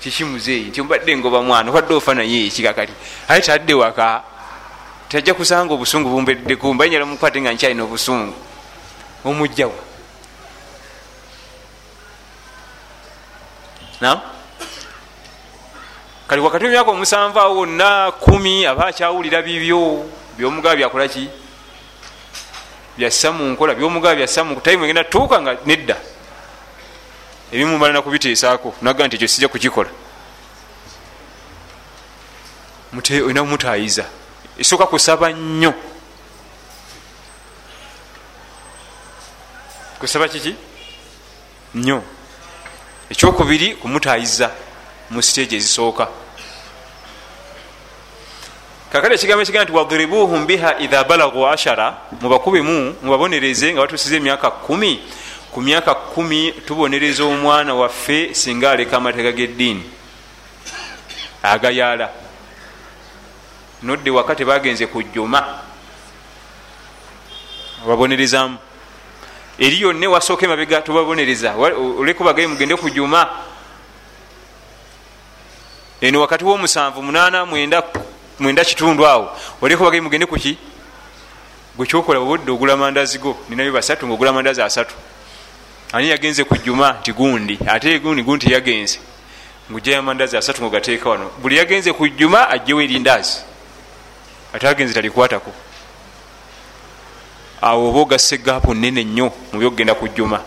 [0.00, 2.92] Kikimuzeeyi nti obadde ngoba mwana obadde ofa naye ekikakati
[3.28, 4.22] aye tadde waka.
[5.08, 8.34] Tajja kusanga obusungu bumbeddeku mbanyala mukwate nga nkyalina obusungu.
[9.24, 9.80] Omujjawa.
[14.00, 14.20] Nam
[16.26, 20.04] kati wakati wemyaka omusanvu awo wonna kumi aba akyawulira bibyo
[20.38, 21.28] byomugaba byakolaki
[22.96, 23.74] byassa mu nkola.
[23.74, 25.96] Byomugaba byassa mu tayimu egenda tuuka nga nedda.
[27.52, 29.90] Ebimumala nakubiteesaako naga nti ekyo sijja kukikola.
[32.94, 34.04] Olina kumutayiza
[34.58, 35.74] esooka kusaba nnyo.
[39.98, 40.54] Kusaba kiki?
[41.74, 42.02] Nnyo.
[43.10, 44.50] Ekyokubiri kumutayiza
[45.10, 46.08] mu siteegi ezisooka.
[48.92, 55.00] Kakati ekigambo ekigaa nti wadribuhum biha idha balagu ashara mubakubemu mubabonereze nga batusiza emyaka kumi.
[55.50, 59.82] Ku myaka kumi tubonereza omwana waffe singa aleka amateeka geddiini.
[61.42, 62.10] Agayaala.
[63.82, 65.44] Nodde waka tebagenze kujjuma
[67.86, 68.58] babonerezamu
[69.58, 71.54] eri yonna wasooka emabega tubabonereza.
[71.98, 73.28] Olekubagaye mugende kujuma
[76.04, 77.46] eno wakati womusanvu munana
[78.38, 79.36] mwenda kitundu awo.
[79.62, 80.58] Olekubagaye mugende kuki
[81.76, 84.94] gwekyokola obudde ogula mandazi go ninayo basatu ngaogula mandazi asatu.
[85.92, 88.98] Ani yagenze kujuma nti gundi ate gundi gundi teyagenze
[89.70, 91.30] ngujayo amandazi asatu ngaogateeka wano.
[91.42, 93.38] Buli yagenze kujuma ajjewo erindazi
[94.52, 95.52] ate agenzi talikwatako.
[97.62, 100.40] Awo oba ogassa egaapu nene nnyo mu byokugenda ku jjuma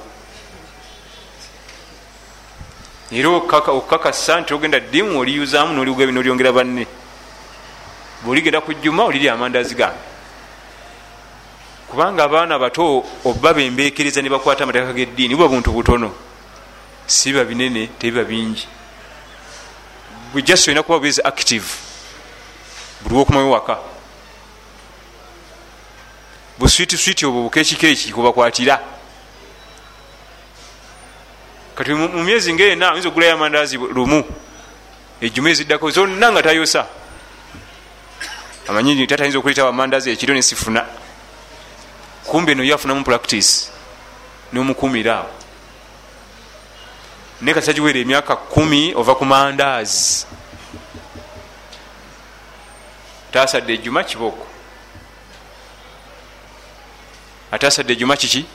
[3.12, 6.88] era okakasa nti ogenda ddimu oliyuzaamu nolyongera banne.
[8.24, 9.98] Bweoligenda ku jjuma olirya amandazi gange.
[11.88, 16.12] Kubanga abaana bato oba bembekereza ne bakwata amateeka g'eddiini buba buntu butono.
[17.08, 18.67] Si biba binene tebiba bingi.
[20.34, 21.65] Bwejasi olina kuba bwezi active
[23.02, 23.78] buli wokumayo waka.
[26.60, 28.97] Buswitiswiti obwo bukekikeeki kubakwatira
[31.78, 34.26] kati mu myezi ngaena oyinza ogulayo amandazi lumu
[35.22, 36.88] ejjuma eziddako zonna nga tayosa.
[38.68, 40.86] Amanyi tatayinza okuleetawo amandazi ekiro nesifuna
[42.26, 43.70] kumbe no yafunamu practice
[44.52, 45.30] nomukumira awo.
[47.42, 50.26] Naye kati tagiweera emyaka kumi ova ku mandaazi
[53.32, 54.48] tasadde ejjuma kiboko.
[57.52, 58.46] Atasadde ejjuma kiki?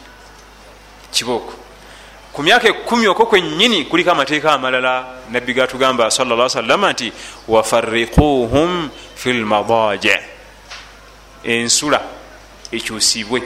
[1.13, 1.62] Kiboko
[2.33, 7.12] ku myaka ekumi okwo kwennyini kuliko amateeka amalala nabbi gatugamba salla salama nti
[7.49, 10.18] wafarikuhum fi lmadaje
[11.45, 12.01] ensula
[12.73, 13.42] ekyusibwe.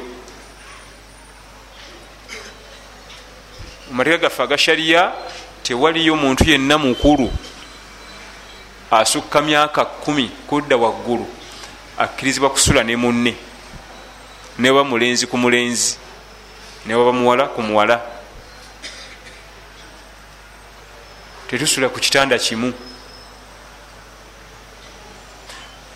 [3.90, 5.12] Mumateeka gaffe aga shariya
[5.62, 7.32] tewaliyo muntu yenna mukulu
[8.90, 11.26] asukka myaka kumi kudda waggulu
[11.98, 13.34] akkirizibwa kusula ne munne
[14.58, 15.96] newaba mulenzi ku mulenzi
[16.86, 18.15] newaba muwala ku muwala
[21.48, 22.72] tetusula ku kitanda kimu.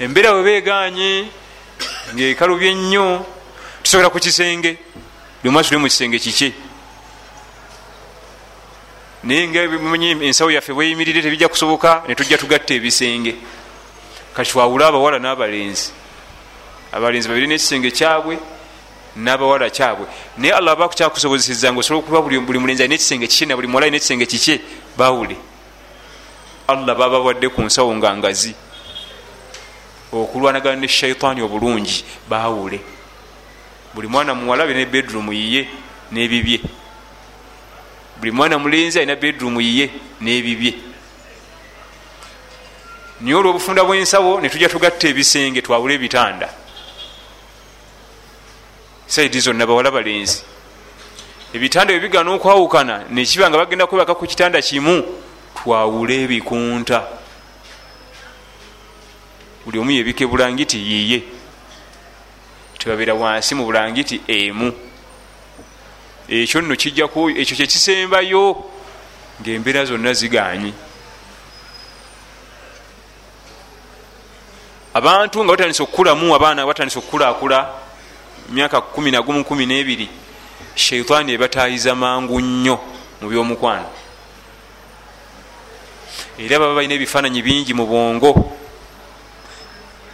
[0.01, 1.29] Embeera webeganye
[2.15, 3.27] ngaekalubye nnyo
[3.83, 4.79] tusobola ku kisenge
[5.43, 6.53] buli mwasule mu kisenge kikye
[9.23, 13.37] naye ngamanyi ensawo yaffe bweyimirire tebijja kusoboka netujja tugatta ebisenge.
[14.35, 15.93] Kati twawule abawala n'abalenzi.
[16.93, 18.39] Abalenzi babiri nekisenge kyabwe
[19.17, 20.07] n'abawala kyabwe.
[20.39, 23.85] Naye allah aba kukyakusobozeseza nga osobola okuba buli mulenzi alina ekisenge kikye na buli muwala
[23.87, 24.61] alina ekisenge kikye
[25.01, 25.37] bawule
[26.69, 28.55] allah babawadde ku nsawo nga ngazi.
[30.13, 32.81] Okulwanagana ne shaitaani obulungi bawule
[33.95, 35.69] buli mwana muwala alina bedroom yiye
[36.13, 36.61] n'ebibye.
[38.19, 40.75] Buli mwana mulenzi alina bedroom yiye n'ebibye.
[43.21, 46.49] Naye olwobufunda bwensawo netujja tugatta ebisenge twawule ebitanda.
[49.07, 50.43] Saidi zonna bawala balenzi
[51.55, 55.03] ebitanda bwebigana okwawukana nekiba nga bagenda kwebaka ku kitanda kimu
[55.57, 57.03] twawule ebikunta.
[59.65, 61.23] Buli omu yebike bulangiti yiye.
[62.79, 64.73] Tebabeera wansi mu bulangiti emu.
[66.29, 68.65] Ekyo nno kijjaku ekyo kyekisembayo
[69.41, 70.73] ngaembeera zonna ziganyi
[74.95, 77.69] abantu nga batandise okukulamu abaana batandise okukulakula
[78.51, 80.09] myaka kumi nagumu kumi nebiri
[80.81, 82.77] sheitaani ebatayiza mangu nnyo
[83.21, 83.89] mu byomukwano.
[86.39, 88.31] Era baba balina ebifaananyi bingi mu bwongo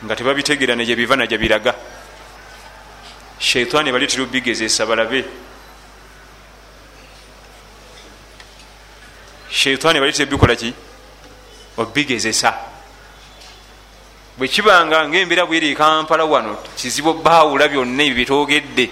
[0.04, 1.72] nga tebabitegeera negye biva naja biraga.
[3.38, 5.24] Sheitaani baleetera obigezesa balabe.
[9.48, 10.74] Sheitaani baleetera bikola ki?
[11.78, 12.50] Obigezesa
[14.36, 18.90] bwekibanga ngaembeera bweri ekampala wano kizibu baawula byonna ebyo byetwogedde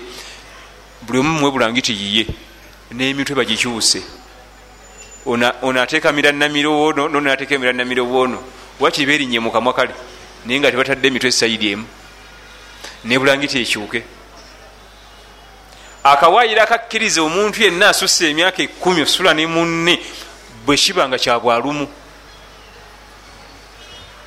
[1.06, 2.26] buli omu mwe bulangiti yiye
[2.92, 4.02] n'emitwe bagikyuse.
[5.26, 8.42] Ono ateeka miranamiro wono nono ateeka miranamiro wono
[8.80, 9.94] wakiri beerinye mu kamwa kale
[10.44, 11.86] naye nga tebatadde emitwe esayidi emu
[13.04, 14.02] nebulangiti ekyuke.
[16.04, 19.98] Akawaayiro akakkiriza omuntu yenna asusse emyaka ekumi osula ne munne
[20.66, 21.88] bwekibanga kyabwalumu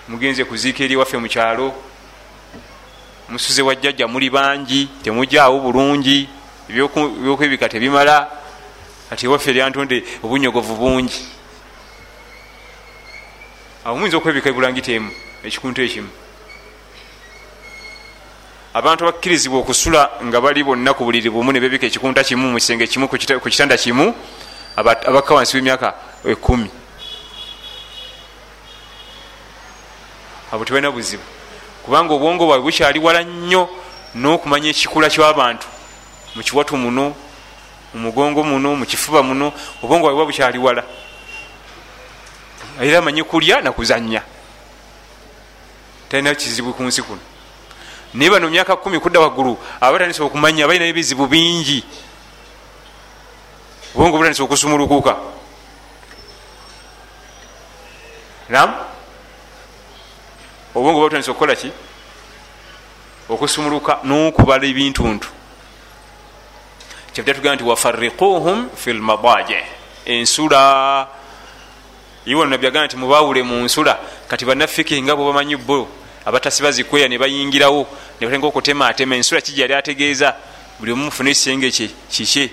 [0.07, 1.73] mugenze kuziika eri waffe mukyalo
[3.29, 6.29] musuze wajjajja muli bangi temujjaawo bulungi
[6.69, 8.27] ebyokwebika tebimala.
[9.11, 11.25] Ati ewaffe eryantonde obunyogovu bungi.
[13.85, 15.11] Awo muyinza okwebika ebulangiti emu
[15.43, 16.09] ekikuntu ekimu.
[18.73, 22.87] Abantu abakkirizibwa okusula nga bali bonna ku buliri bumu ne bebika ekikunta kimu mu kisenge
[22.87, 24.13] kimu ku kitanda kimu
[24.75, 25.93] abakka wansi w'emyaka
[26.25, 26.69] ekumi
[30.51, 31.23] abo tebalina buzibu.
[31.85, 33.69] Kubanga obwongo bwabwe bukyali wala nnyo
[34.15, 35.67] n'okumanya ekikula ky'abantu
[36.37, 37.15] mu kiwatu muno
[37.93, 40.83] mu mugongo muno mu kifuba muno obwongo bwabwe buba bukyali wala.
[42.79, 44.21] Era amanyi kulya nakuzanya
[46.09, 47.19] talina kizibu ku nsi kuno.
[48.13, 51.83] Naye bano myaka kumi kudda waggulu abatandisa okumanya balina ebizibu bingi.
[53.95, 55.17] Obwongo butandisa okusumulukuka
[58.49, 58.77] nam
[60.75, 61.71] obwongo butandisa okukola ki?
[63.29, 65.36] Okusumuluka n'okubala ebintuntu
[67.17, 69.63] kyavudde tugamba nti wafarikuhum fi lmadaje
[70.05, 71.07] ensula
[72.25, 75.87] iwe nabbi agamba nti mubawule mu nsula kati bannafiki nga bwe bamanyi bo
[76.25, 77.87] abatasiba zikweya ne bayingirawo
[78.21, 80.35] nebatenga okutematema ensula kiji yali ategeeza
[80.79, 82.51] buli omu mufune ekisenge kye kiki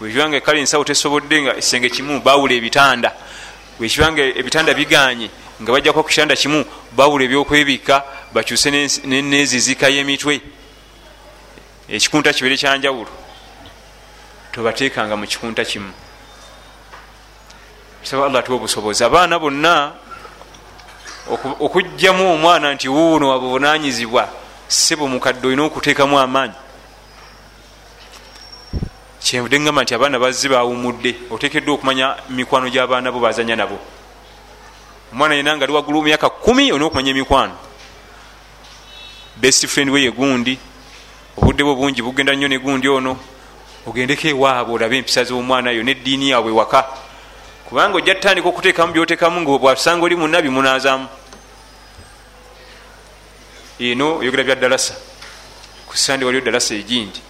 [0.00, 3.14] bwekibanga kale ensawo tesobodde nga ekisenge kimu bawula ebitanda
[3.78, 5.30] bwekibanga ebitanda biganye
[5.62, 8.02] nga bajjako ku kitanda kimu bawula ebyokwebika
[8.34, 8.70] bakyuse
[9.06, 10.40] nezizika y'emitwe
[11.88, 13.21] ekikunta kibeere kyanjawulo
[14.52, 15.92] tobateekanga mu kikunta kimu.
[18.02, 19.04] Saba allah tuwa obusobozi.
[19.04, 19.92] Abaana bonna
[21.60, 24.28] okugjamu omwana nti wuuno wabuvunanyizibwa
[24.68, 26.54] sebo mukadde olina okuteekamu amaanyi.
[29.22, 33.78] Kyenvudde ngamba nti abaana bazze bawumudde otekeddwa okumanya mikwano gy'abaana bo bazanya nabo.
[35.12, 37.56] Omwana yena nga ali waggulu mumyaka kumi olina okumanya emikwano.
[39.36, 40.58] Best friend we ye gundi
[41.38, 43.16] obudde bwo bungi bugenda nnyo ne gundi ono
[43.86, 46.86] ogendeko ewaabwe olabe empisa z'omwana yo neddiini yaabwe waka
[47.68, 51.08] kubanga ojja tutandika okuteekamu byoteekamu nga bwasanga oli munabi munazaamu
[53.90, 54.94] eno oyogera bya dalasa.
[55.86, 57.20] Ku sande waliyo dalasa egindi.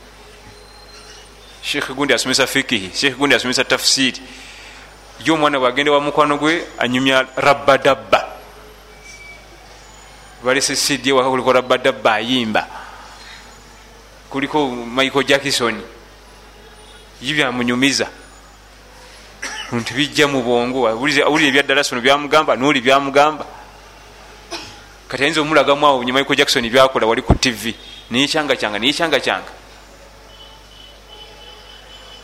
[1.63, 4.21] Sheekh gundi asomesa fikihi sheekh gundi asomesa tafsiri.
[5.25, 8.29] Yo omwana bwagenda wa mukwano gwe anyumya rabadabba
[10.45, 12.67] balese sidi waka kuliko rabadabba ayimba.
[14.31, 15.81] Kuliko michael jackson
[17.23, 18.07] yo byamunyumiza.
[19.73, 20.89] Nti bijja mu bwongo.
[20.89, 23.47] Awulira ebyadalasa ono byamugamba noli byamugamba.
[25.09, 27.75] Kati ayinza omulagamu awo nye michael jackson byakola wali ku tv
[28.11, 29.53] niyecyangacyanga niyecyangacyanga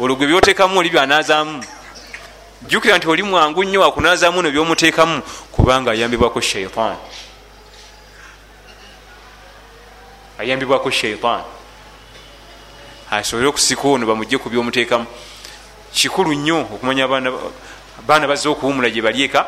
[0.01, 1.65] olwo gwe byoteekamu oli byanazaamu.
[2.63, 5.23] Jjukira nti oli mwangu nnyo wakunazaamu no byomuteekamu
[5.53, 6.97] kubanga ayambibwako shaitan
[10.39, 11.43] ayambibwako shaitan
[13.11, 15.07] asobole okusika ono bamugje ku byomuteekamu.
[15.93, 19.47] Kikulu nnyo okumanya abaana bazze okuwumula gye bali eka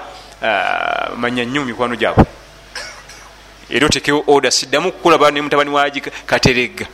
[1.16, 2.24] manya nnyo mikwano gyabwe.
[3.70, 6.86] Era otekewo oda siddamu kukulaba ne mutabani wagi kateregga.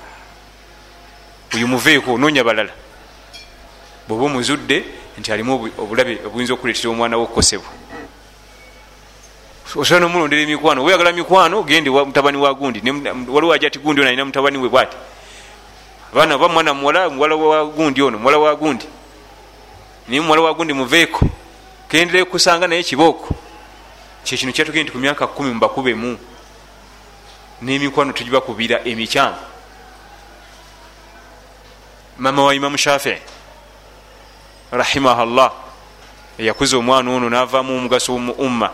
[1.54, 2.72] Oyo muveeko onoonya balala.
[4.08, 4.84] Bweoba omuzudde
[5.18, 7.70] nti alimu obulabe obuyinza okuleetera omwana we okukosebwa
[9.76, 10.84] osobola nomulondera emikwano.
[10.84, 12.82] Weyagala mikwano gende mutabani wa gundi.
[13.28, 14.96] Waliwo aja ti gundi ono alina mutabani we bwati
[16.12, 18.86] abaana oba mwana muwala muwala wa gundi ono muwala wa gundi
[20.08, 21.26] naye muwala wa gundi muveeko
[21.88, 23.34] kendere kusanga naye kibooko
[24.24, 26.18] kyekino kyatugende nti ku myaka kumi mubakubemu
[27.62, 29.36] n'emikwano tugibakubira emikyamu
[32.18, 33.18] mama wa imamu shafii
[34.70, 35.52] rahimahallah
[36.38, 38.70] eyakuza omwana ono navamu omugaso mu umma.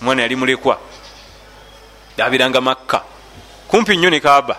[0.00, 0.78] Omwana yali mulekwa.
[2.18, 3.02] Abiranga makka.
[3.68, 4.56] Kumpi nnyo ne kaaba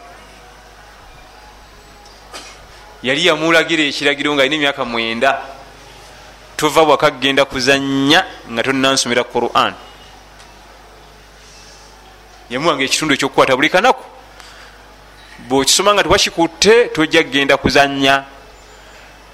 [3.06, 5.38] yali yamulagira ekiragiro nga alina emyaka mwenda
[6.58, 9.74] tova waka kgenda kuzanya nga tonansomera quran.
[12.50, 14.02] Yamuwanga ekitundu ekyokukwata buli kanaku.
[15.48, 18.26] Bwokisoma nga tewakikutte tojja kgenda kuzanya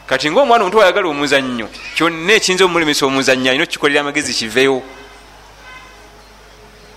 [0.04, 4.84] kati ngaomwana omuntu ayagala omuzannyo kyonna ekiyinza omulemesa omuzannyo alina okukikolera amagezi kiveewo.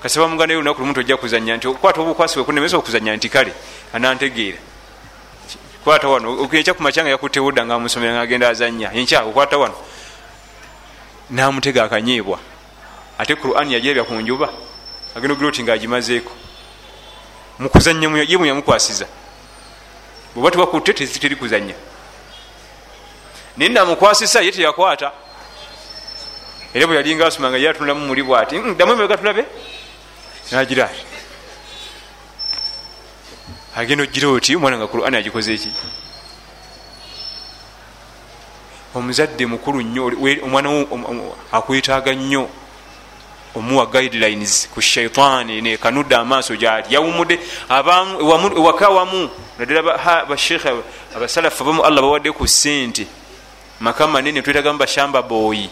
[0.02, 3.54] Kasaba muganda yo olunaku lumu tojja kuzanya nti okwata obukwasi bwekunemesa okuzanya nti kale
[3.94, 4.73] anantegeera
[5.84, 9.76] kwata wano ekyakumacyanga yakuttewo dda nga amusomera nga agenda azanya enkya okwata wano
[11.30, 12.38] namutega akanyiibwa
[13.18, 14.48] ate quran yajebya ku njuba
[15.14, 16.32] agenda ogira oti ngaagimazeeko
[17.58, 19.06] mukuzanya ye mwe yamukwasiza.
[20.34, 21.74] Bweba tebakutte teri kuzanya
[23.56, 25.12] naye namukwasisa ye teyakwata.
[26.74, 29.44] Era bwe yalinga asoma nga ye atunulamu muli bwati ddamu emabega tulabe
[30.50, 30.90] nagira
[33.76, 35.72] agenda ogira oti omwana nga quran agikoze eki
[38.94, 40.12] omuzadde mukulu nnyo
[40.44, 40.70] omwana
[41.52, 42.48] akwetaaga nnyo.
[43.54, 46.90] Omuwa guidelines ku shaitaani nekanudde amaaso gyali.
[46.90, 47.38] Yawumudde
[47.70, 50.70] ewaka wamu naddala bashekhe
[51.16, 53.06] abasalafu abamu allah bawadde ku sente
[53.80, 55.70] maka manene twetagamu bashamba boyi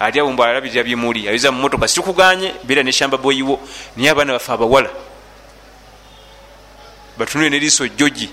[0.00, 3.60] ati awumbu alabirira bimuli ayoza mumotoka sikuganye beera neshamba boyiwo
[3.96, 4.90] naye abaana bafe abawala
[7.20, 8.30] batunule neriiso joji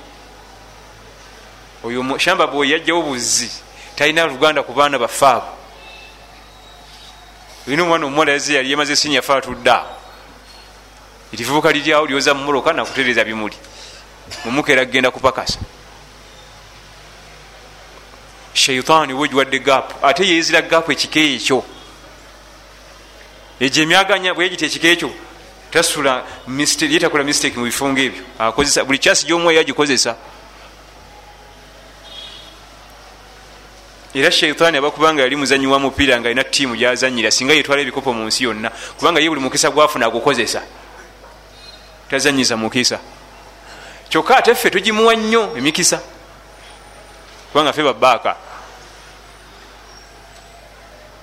[1.83, 3.51] oyo shamba boyi yajjawo buzi
[3.95, 5.47] talina luganda ku baana bafe abo.
[7.67, 9.87] Olina omwana omuwala yaze yali yamaze sinya fe atudde awo.
[11.33, 13.57] Erivubuka liryawo lyoza mumoloka nakutereza bimuli.
[14.45, 15.59] Mumukera kgenda kupakasa
[18.53, 21.63] shaitaani wegiwadde gapu ate yezira gapu ekiko ekyo.
[23.59, 25.26] Egyo emyaganya bwegita ekiko ekyo
[25.71, 26.23] tasula
[26.79, 28.23] yetakola mistake mu bifungo ebyo.
[28.39, 30.15] Akozesa buli kyasi gyomwoyo agikozesa.
[34.13, 38.25] Era sheitaani abakubanga yali muzanyi wa mupiira nga alina tiimu gyazanyira singa yetwala ebikopo mu
[38.25, 40.61] nsi yonna kubanga ye buli mukisa gwafuna agukozesa
[42.09, 42.99] tazanyiza mukisa.
[44.09, 46.01] Kyokka ate ffe tugimuwa nnyo emikisa.
[47.51, 48.35] Kubanga ffe babaaka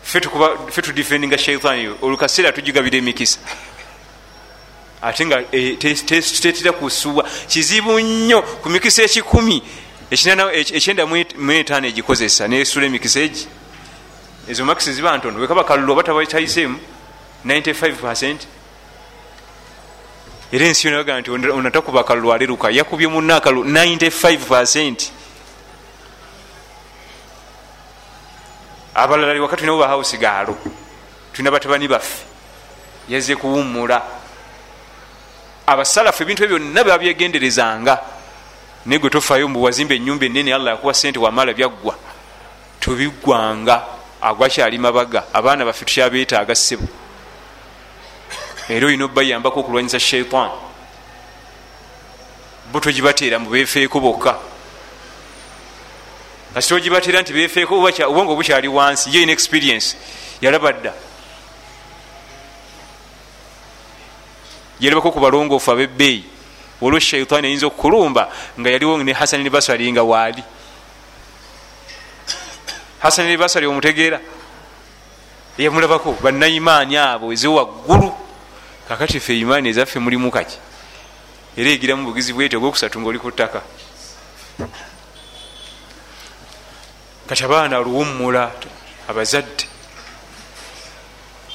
[0.05, 3.39] ffe tudifendinga sheitaani olukaseera tugigabira emikisa
[5.05, 9.63] ate nga eh, tetera kusuwa kizibu nnyo ku mikisa ekikumi.
[10.11, 11.07] Ekyenda
[11.39, 13.47] muetaano egikozesa nesula emikisa egi.
[14.49, 15.41] Ezo makisi ziba ntono.
[15.41, 16.79] Wekaba kalulu oba tabaitayiseemu
[17.47, 18.37] 95
[20.53, 25.11] era ensi yonaga nti onatakuba kalulu aleruka yakubye muna kalulu 95
[28.95, 30.57] abalala waka tulina bubahausi gaalo.
[31.33, 32.25] Tulina batabani baffe.
[33.09, 34.03] Yaze kuwumula
[35.67, 37.95] abasalafu ebintu ebyo byonna babyegenderezanga
[38.87, 41.95] naye gwe tofayo mbu wazimba enyumba enene allah yakuwa sente wamala byaggwa.
[42.81, 43.83] Tubiggwanga
[44.21, 46.89] agwakyali mabaga abaana baffe tukyabetaaga ssebo.
[48.69, 50.51] Era olina obayambako okulwanyisa shaitan
[52.73, 54.37] bo togibateera mu befeeko bokka.
[56.55, 59.97] Kasi togibateera nti befeeko oba nga obukyali wansi ye ina experience.
[60.41, 60.93] Yalaba dda
[64.81, 66.25] yalabako ku balongoofu abebbeeyi
[66.83, 68.29] olwo shaitaani ayinza okukulumba
[68.61, 70.43] nga yaliwo ne hasani basari nga waali.
[72.99, 74.21] Hasani basari omutegeera.
[75.59, 78.13] Yamulabako banaimaani abo ezo waggulu.
[78.89, 80.59] Kakati fe imaani ezaffe mulimu kaki?
[81.57, 83.63] Era egiramu bugizi bwete ogwokusatu nga oli ku ttaka.
[87.27, 88.51] Kati abaana luwummula
[89.09, 89.65] abazadde.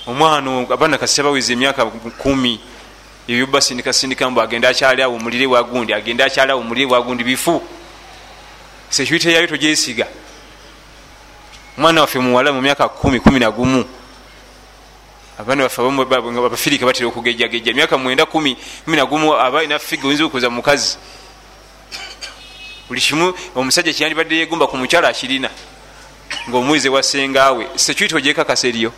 [0.07, 1.85] Omwana abaana kasi baweza emyaka
[2.17, 2.59] kumi
[3.29, 7.61] ebyo basindika sindika mbu agenda akyali awo mulire wagundi agenda akyali awo mulire wagundi bifu.
[8.89, 10.07] Sekurity yayo togyesiga.
[11.77, 13.85] Omwana waffe muwala mu myaka kumi kumi nagumu
[15.37, 17.73] abaana baffe abafirika batera okugejjagejja.
[17.73, 20.97] Myaka mwenda kumi kumi nagumu aba ina figa oyinza okuza mukazi
[22.87, 25.49] buli kimu omusajja kyeyandibadde yegumba ku mukyala akirina
[26.49, 28.91] ngaomuwize wasengawe security ogyekakasa eriyo.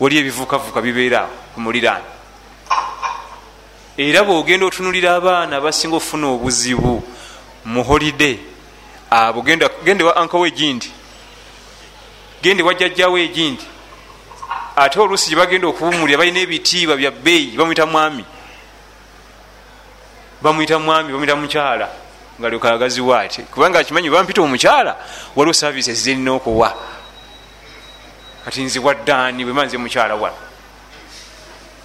[0.00, 2.19] Wali ebivukavuka bibeeraawo ku muliraano
[3.96, 7.02] era bwogenda otunulira abaana basinga okufuna obuzibu
[7.64, 8.38] mu holide
[9.10, 10.90] abo gende wa ankawo egindi
[12.42, 13.64] gende wajjajjawo egindi
[14.76, 18.24] ate oluusi gyebagenda okuwumulira balina ebitiibwa bya bbeeyi bamwita mwami.
[20.42, 21.88] Bamwita mwami bamwita mukyala
[22.40, 24.96] nga lyokagaziwa ati kubanga akimanyi bampita omukyala
[25.36, 26.74] waliwo saviisi zirina okuwa.
[28.44, 30.49] Kati nziwa ddaani bwemanze mukyala wano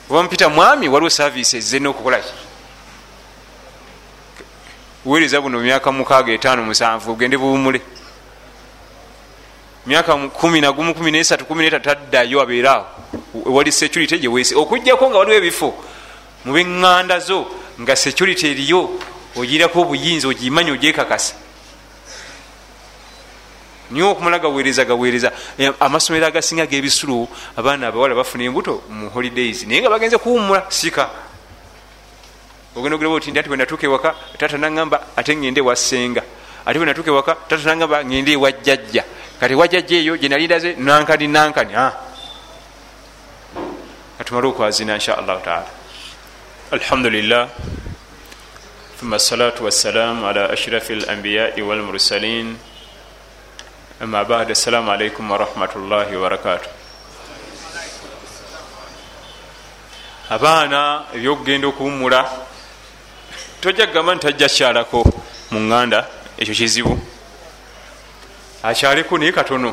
[0.10, 2.34] wampita mwami waliwo saviisi ezizena okukolaki
[5.06, 7.82] wereza buno myaka mukaaga etaano musanvu ogende buwumule
[9.86, 12.86] myaka kumi nagumu kumi nesatu kumi netatu taddayo abeeraawo
[13.46, 15.74] wali security gyewese okugjako nga waliwo ebifo
[16.46, 17.46] mubeŋŋanda zo
[17.82, 18.90] nga security eriyo
[19.36, 21.45] ogirako obuyinza ogimanyi ogyekakasa
[23.92, 25.32] niyo okumala gaweereza gaweereza
[25.80, 27.28] amasomero agasinga gebisulu
[27.58, 29.66] abaana abawala bafuna embuto mu holidays.
[29.68, 31.10] Naye nga bagenze kuwumula sika.
[32.76, 36.24] Ogenda ogiraba oti ati bwenatuuka ewaka tata naŋamba ate ŋŋende wasenga
[36.66, 39.04] ate bwenatuuka ewaka tata naŋamba ŋŋende ewajjajja
[39.40, 41.74] kati wajjajja eyo gyenalindaze nankani nankani.
[44.20, 45.68] Atumale okwazina insha allahu taala.
[46.72, 47.50] Alhamdulillah.
[49.00, 52.56] Thumma salatu wassalamu ala ashrafi alambiyai walmursalin
[54.02, 56.70] ama bad assalamu alaikum warahmatullahi wabarakatu
[60.30, 62.30] abaana ebyokugenda okuwumula
[63.62, 65.00] tojja kugamba nti tajja kyalako
[65.52, 66.00] mu ŋŋanda
[66.38, 67.00] ekyo kizibu.
[68.64, 69.72] Akyaleko naye katono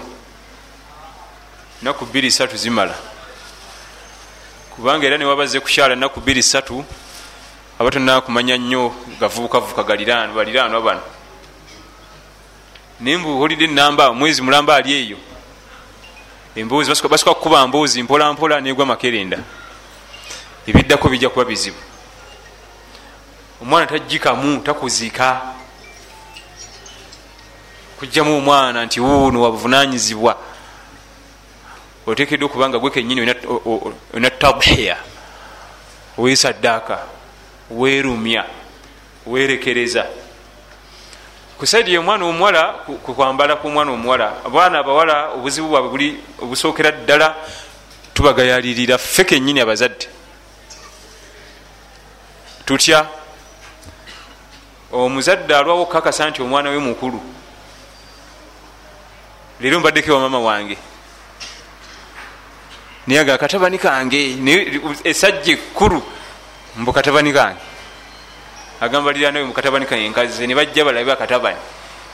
[1.82, 2.94] naku bbiri satu zimala.
[4.70, 6.84] Kubanga era newabaze kukyala naku bbiri satu
[7.78, 11.02] aba tonakumanya nnyo gavubukavuka baliraanwa bano
[13.03, 15.16] naye mbuholidde enamba mwezi mulamba ali eyo.
[16.57, 19.38] Emboozi basooka kukuba mboozi mpolampola negwa makerenda.
[20.66, 21.76] Ebiddako bijja kuba bizibu.
[23.62, 25.40] Omwana tajikamu takuziika
[27.98, 30.36] kujjamu omwana nti wuuno wabuvunanyizibwa
[32.07, 33.34] otekedde okubanga gwe kenyini
[34.12, 34.96] olina tadhiya
[36.18, 36.98] wesaddaaka
[37.70, 38.44] weerumya
[39.26, 40.07] weerekereza
[41.59, 42.62] kusaidi omwana omuwala
[43.05, 46.09] kukwambala kumwana omuwala abaana abawala obuzibu bwabwe buli
[46.42, 47.36] obusookera ddala
[48.14, 50.07] tubagayalirira ffe kenyini abazadde.
[52.66, 53.07] Tutya?
[54.92, 57.20] Omuzadde alwawo okukakasa nti omwana we mukulu.
[59.61, 60.78] Leero mbaddeko wa mama wange.
[63.07, 64.38] Naye aga katabani kange
[65.05, 66.03] esajja ekkulu
[66.76, 67.61] mbu katabani kange
[68.82, 71.58] agamba liranawe mukatabani kange nkaze ne bajja balabe akatabani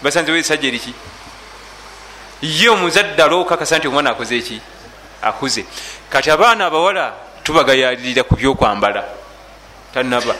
[0.02, 0.92] basanzewo esajja eriki
[2.42, 4.60] ye omuzadde alwawo okukakasa nti omwana akoze eki
[5.22, 5.64] akuze.
[6.10, 9.04] Kati abaana abawala tubagayalirira ku byokwambala.
[9.94, 10.34] Tanaba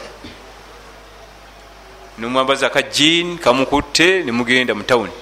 [2.18, 5.12] nomwambaza ka jean kamukutte nemugenda mu tawuni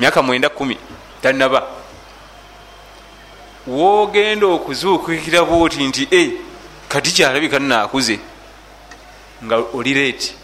[0.00, 0.76] myaka mwenda kumi.
[1.22, 1.62] Tanaba
[3.66, 6.32] wogenda okuzuukikira bwoti nti e
[6.88, 8.18] kati kyalabika naakuze
[9.44, 10.34] nga oli reeti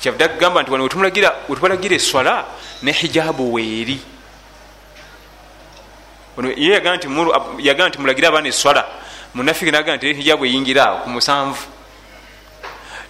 [0.00, 2.44] kyavudde akugamba nti wano wetubalagira eswala
[2.82, 4.00] ne hijabu weeri.
[6.56, 6.72] Ye
[7.58, 8.84] yagaa nti mulagire abaana eswala.
[9.34, 11.64] Munafiki nagaa nti hijabu eyingiraawo ku musanvu.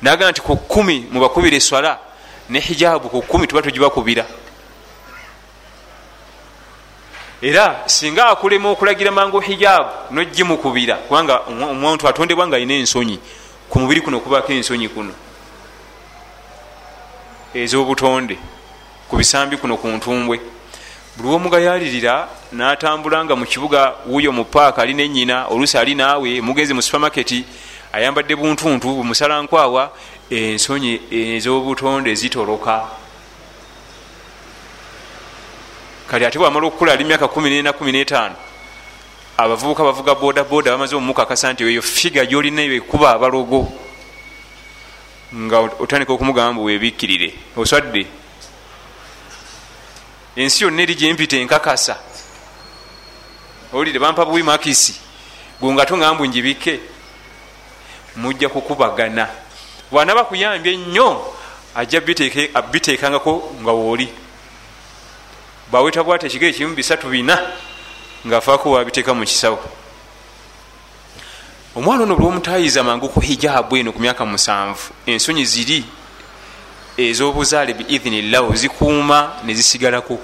[0.03, 1.99] Nagaa nti ku kumi mubakubira eswala
[2.49, 4.25] ne hijabu ku kumi tuba tugibakubira.
[7.43, 13.21] Era singa akulema okulagira mangu hijabu nogimukubira kubanga omuntu atondebwa nga alina ensonyi
[13.71, 15.13] ku mubiri kuno kubako ensonyi kuno.
[17.55, 18.39] Ez'obutonde
[19.09, 20.41] ku bisambi kuno ku ntumbwe.
[21.17, 26.75] Buli womugayalirira natambula nga mu kibuga wuyo mu paaka ali nenyina oluusi ali naawe mugezi
[26.75, 27.45] mu supamaketi
[27.93, 29.91] ayambadde buntuntu bumusalankwawa
[30.31, 32.85] ensonyi ez'obutonde zitoloka.
[36.07, 38.46] Kati ate bwamala okukula ali myaka 115
[39.37, 43.69] abavubuka bavuga boda boda bamaze omumukakasa nti eyo figa gyolina eyo ekuba abalogo
[45.35, 48.07] nga otandika okumugamba webikkirire oswadde?
[50.37, 51.97] Ensi yonna eri gyempita enkakasa.
[53.73, 54.95] Owulire bampa buwi makisi.
[55.61, 56.81] Gunga tongamba mbu njibike
[58.17, 59.29] mujja kukubagana.
[59.91, 61.35] Bwanaba kuyambye ennyo
[61.75, 62.01] ajja
[62.73, 64.09] biteekangako nga wooli
[65.73, 67.39] baweta bwate ekigere kimu bisatu bina
[68.27, 69.59] ngaafaako wabiteeka mu kisawo.
[71.77, 74.91] Omwana ono bulwomutayiza mangu ku hijabu eno ku myaka musanvu.
[75.07, 75.85] Ensonyi ziri
[76.99, 80.19] ez'obuzaale biidhinillahu zikuuma nezisigalako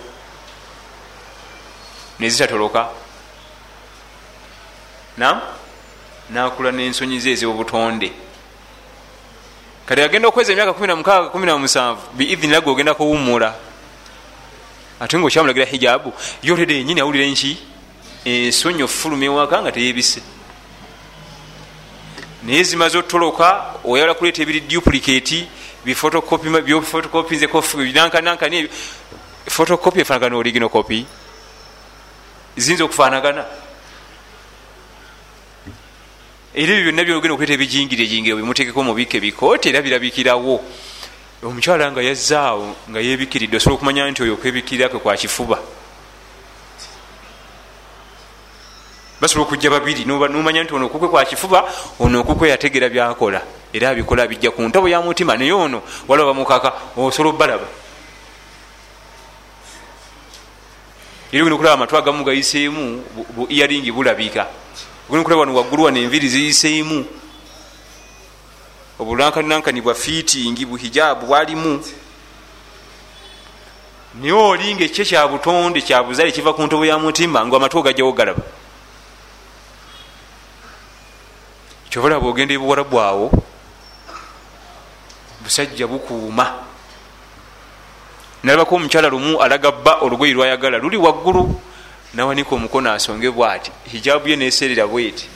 [2.18, 2.88] nezitatoloka
[5.16, 5.40] nam
[6.30, 8.12] nakula n'ensonyi ze ez'obutonde.
[9.86, 13.54] Kati agenda okweza emyaka 16 biidhinillah geogenda kuwumula
[15.00, 17.71] ate nga okyamulagira hijabu yolede yenyini awulira enki
[18.24, 20.22] ensonyi ofuluma ewaka nga teyebise
[22.42, 25.46] naye zimaze otoloka oyagala kuleeta ebiri duplicate
[25.84, 28.68] bifotokopinzenankanankani
[29.48, 31.06] fotokopi efanagana origino kopi
[32.56, 33.44] ziyinza okufanagana
[36.54, 40.60] era ebyo byonna byogenda okuleeta ebijingire jingire bimutekeko mubika ebikooti era birabikirawo.
[41.42, 45.58] Omukyala nga yazaawo nga yebikiridde osobola okumanya nti oyo okwebikirirake kwa kifuba
[49.22, 50.04] basobola okujja babiri.
[50.04, 51.64] Nomanya nti ono okukwe kwa kifuba
[52.00, 53.40] ono okukwe yategera byakola.
[53.72, 55.36] Era abikola bijja ku ntabo ya mutima.
[55.36, 57.66] Naye ono waliwo bamukaka osobola obalaba
[61.32, 64.46] era ogenda okulaba amatw agamu gayiseemu bu iyaringi bulabika.
[65.08, 67.06] Ogenda okulaba wano waggulu wano enviri ziyiseemu.
[68.98, 71.84] Obunankanankani bwa fiitingi buhijabu bwalimu
[74.20, 78.42] naye olinga ekyo kyabutonde kyabuzale kiva ku ntobo ya mutima nga amatwe gajjawo galaba
[81.92, 83.30] kyobalaba ogenda ebuwala bwawo
[85.44, 86.64] busajja bukuuma.
[88.42, 91.60] Nalabako omukyala lumu alaga bba olugoyi lwayagala luli waggulu
[92.14, 95.28] nawanika omukono asongebwa ati hijabu ye neserera bweti.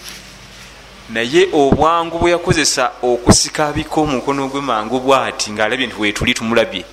[1.10, 6.84] Naye obwangu bwe yakozesa okusikabika omukono gwe mangu bwati ngaalabye nti wetuli tumulabye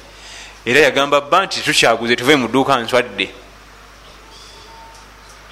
[0.66, 3.32] era yagamba bba nti tetukyaguze tuve mu dduuka nswadde.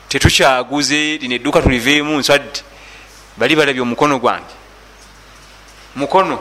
[0.09, 2.70] Tetukyaguze lino edduuka tuliveemu nswadde
[3.37, 4.55] bali balabye omukono gwange.
[5.95, 6.39] Mukono?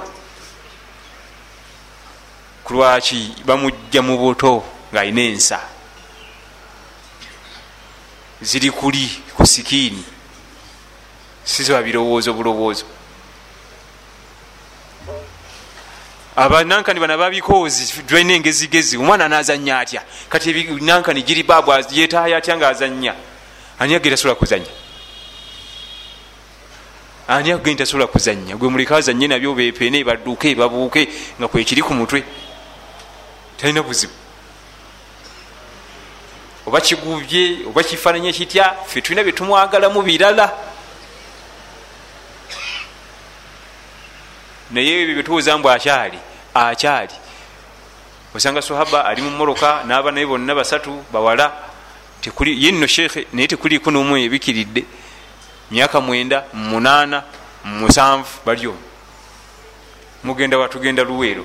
[2.65, 5.61] Kulwaki bamujja mu buto ngaalina ensa?
[8.43, 10.05] Ziri kuli ku sikiini.
[11.45, 12.85] Siziba birowoozo bulowoozo.
[16.37, 20.03] Abanankani bana babikoozi tulina engezigezi omwana anazanya atya?
[20.29, 23.15] Kati nankani giri baabu yetaayo atya ngaazanya
[23.79, 24.67] ani agenda tasobola kuzanya
[27.31, 31.09] ani agenda tasobola kuzanya gwe muleka azanye nabyo bepene badduke babuuke
[31.39, 32.25] nga kwekiri ku mutwe.
[33.57, 34.13] Talina buzibu.
[36.67, 40.51] Oba kigubye oba kifaananye kitya fe tulina byetumwagalamu birala.
[44.71, 46.19] Naye ebyo byetubuuza mbu akyali
[46.55, 47.15] akyali.
[48.35, 51.53] Osanga sohaba ali mu moroka n'aba naye bonna basatu bawala.
[52.43, 54.85] Yenno sheekhe naye tekuliiko n'omu ebikiridde
[55.71, 57.23] myaka mwenda munaana
[57.65, 58.75] musanvu balyo
[60.25, 61.45] mugenda watugenda luweero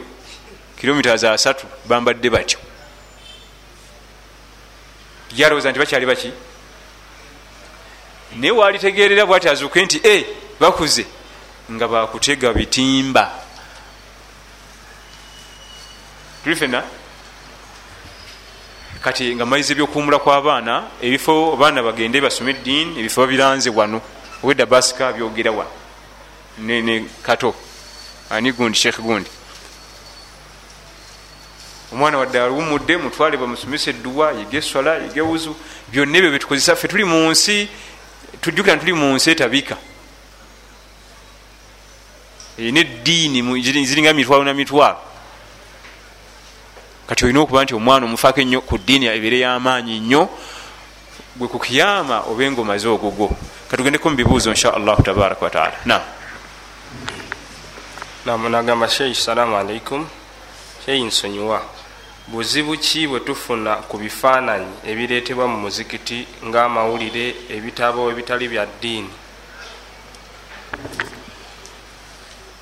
[0.80, 2.60] kilomita za asatu bambadde batyo.
[5.36, 6.32] Yalowooza nti bakyali baki?
[8.36, 10.26] Naye walitegerera bwati azuuke nti e
[10.60, 11.06] bakuze
[11.72, 13.32] nga bakutega bitimba.
[16.44, 16.84] Tuli fena
[19.02, 24.02] kati nga maliza ebyokuwumula kw'abaana ebifo abaana bagende basome eddiini ebifo babiranze wano
[24.46, 25.66] owedda basika byogera wa?
[26.60, 27.56] Ne kato.
[28.30, 29.30] Ani gundi sheekh gundi?
[31.92, 35.56] Omwana wadde aluwumudde mutwale bamusomesa edduwa yige eswala yige wuzu.
[35.92, 37.68] Byonna ebyo byetukozesa ffe tuli mu nsi
[38.42, 39.78] tujjukira tuli mu nsi etabika.
[42.58, 44.98] Erina eddiini ziringa mitwalo na mitwalo
[47.08, 50.30] kati olina okuba nti omwana omufaako ennyo ku ddiini ebeere y'amaanyi nnyo
[51.38, 53.30] gwe ku kiyama oba engomaze ogugo
[53.70, 56.02] katugendeko mu bibuuzo insha allahu tabaraka wataala na
[58.26, 60.08] namunagamba sheikh salamu alaikum
[60.86, 61.62] sheikh nsonyiwa
[62.28, 69.10] buzibu ki bwe tufuna ku bifaananyi ebireetebwa mu muzikiti ng'amawulire ebitabo ebitali bya ddiini?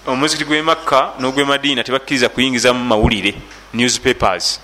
[0.07, 3.39] Omuzikiti gwe makka n'ogwe madiina tebakkiriza kuyingiza mu mawulire
[3.73, 4.59] newspapers.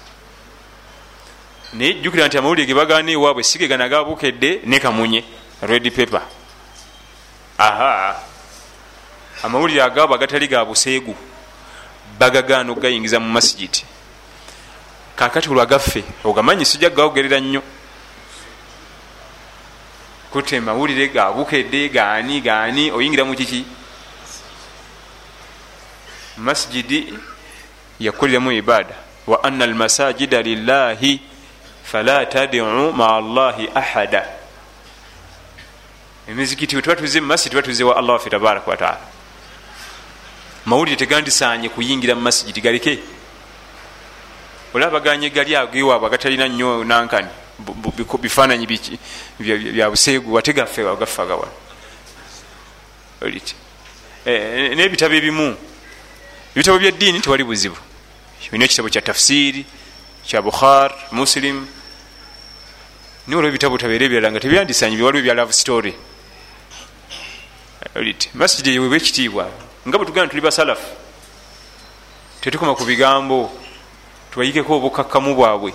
[1.74, 5.24] Naye jjukira nti amawulire ge bagaana ewaabwe sige ganagabukedde ne kamunye
[5.62, 6.22] red paper
[7.58, 8.16] aha.
[9.44, 11.16] Amawulire agaabo agatali ga buseegu
[12.20, 13.86] bagagaana okugayingiza mu masigiti
[15.16, 17.62] kakati olwagaffe ogamanyi sijja gawogerera nnyo.
[20.32, 23.66] Kute mawulire gabukedde gaani gaani oyingira mu kiki?
[26.38, 27.14] Masjidi
[28.00, 28.96] yakoleramu ibada
[29.28, 31.22] wa anna almasajida lillahi
[31.84, 34.39] fala tadiu maa llahi ahada
[36.30, 39.02] emizikiti we tuba tuze mumasjidi tuba tuze wa allah waffe tabaraka wataala
[40.66, 43.00] mawulire tegandisanye kuyingira mu masjidi galeke
[44.74, 47.30] olaba ganye gali agewaabwe agatalina nnyo nankani
[48.22, 48.66] bifaananyi
[49.40, 51.52] bya buseegu wate gaffe gaffe agawala
[54.26, 55.58] n'ebitabo ebimu.
[56.56, 57.78] Ebitabo byeddiini tewali buzibu.
[58.52, 59.66] Olina ekitabo kya tafsiri
[60.26, 61.68] kya bukhar muslim.
[63.28, 65.94] Niwe olwo ebitabo tabeera ebirala nga tebyandisanyi waliwo ebya love story
[68.34, 69.50] masjidi eyo webwa ekitiibwa.
[69.88, 70.88] Nga bwe tugenda tuli basalafu
[72.42, 73.52] tetukoma ku bigambo
[74.32, 75.74] tubayikeko obukakkamu bwabwe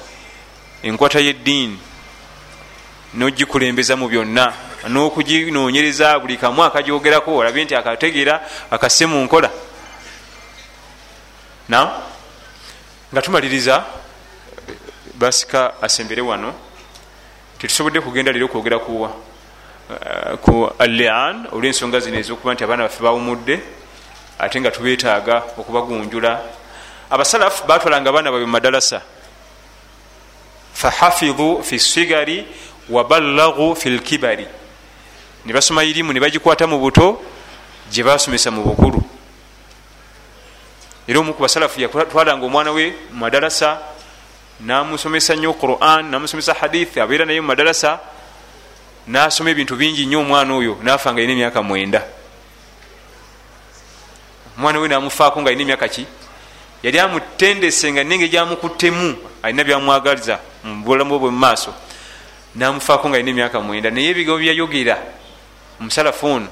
[0.82, 1.78] enkwata y'eddiini
[3.14, 4.52] n'ogikulembeza mu byonna
[4.88, 8.40] n'okuginoonyereza buli kamu akagyogerako olabye nti akategeera
[8.70, 9.50] akasse mu nkola.
[11.68, 12.04] Na
[13.12, 13.84] nga tumaliriza
[15.14, 16.54] basika asembere wano
[17.58, 19.12] tetusobodde kugenda leero okwogera kuwa
[20.42, 23.60] ku alian olw'ensonga zino ezokuba nti abaana baffe bawumudde
[24.38, 26.40] ate nga tubeetaaga okubagunjula
[27.10, 29.02] abasalafu batwalanga abaana babwe mumadalasa
[30.74, 32.46] fahafidhu fi sigari
[32.90, 34.46] waballagu fi lkibari
[35.44, 37.20] ne basoma irimu ne bagikwata mu buto
[37.90, 39.02] gye basomesa mu bukulu.
[41.06, 43.78] Era omu ku basalafu yatwalanga omwana we mumadalasa
[44.60, 48.00] namusomesa nnyo quran namusomesa hadithi abeera naye mumadalasa
[49.06, 52.02] nasoma ebintu bingi nnyo omwana oyo nafa nga alina emyaka mwenda.
[54.56, 56.06] Omwana we namufaako nga alina emyaka ki?
[56.82, 61.74] Yali amutendese nga nenge gyamukuttemu alina byamwagaliza mubulamu bwe mumaaso
[62.54, 63.90] namufaako nga alina emyaka mwenda.
[63.90, 64.96] Naye ebigambo byayogera
[65.80, 66.48] omusalafu ono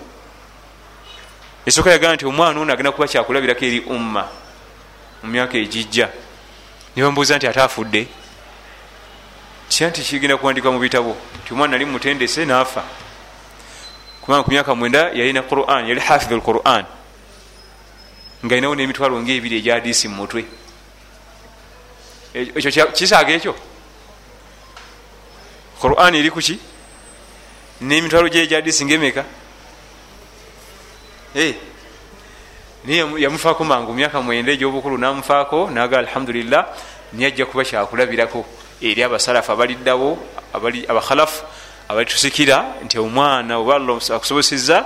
[1.66, 4.28] esooka yagamba nti omwana ono agenda kuba kyakulabirako eri umma
[5.22, 6.08] mu myaka egijja.
[6.96, 8.08] Nebambuuza nti ate afudde
[9.72, 11.16] kitya nti kigenda kuwandikwa mu bitabo?
[11.44, 12.84] Nti omwana nali mutendese naafa
[14.20, 16.84] kubanga ku myaka mwenda yalina quran yali hafidhu lquran
[18.44, 20.44] nga alinawo n'emitwalo ngaebiri egyadisi mu mutwe.
[22.34, 23.56] Ekyo kisaaga ekyo?
[25.80, 26.58] Quran eri kuki
[27.80, 29.24] n'emitwalo gye egyadisi ngaemeka
[31.34, 31.56] naye
[33.18, 36.66] yamufaako mangu myaka mwenda egyobukulu namufaako naga alhamdulillah
[37.12, 38.44] niye ajja kuba kyakulabirako
[38.82, 40.18] eri abasalafu abaliddawo
[40.88, 41.44] abakhalafu
[41.88, 44.84] abalitusikira nti omwana oba allah akusoboseza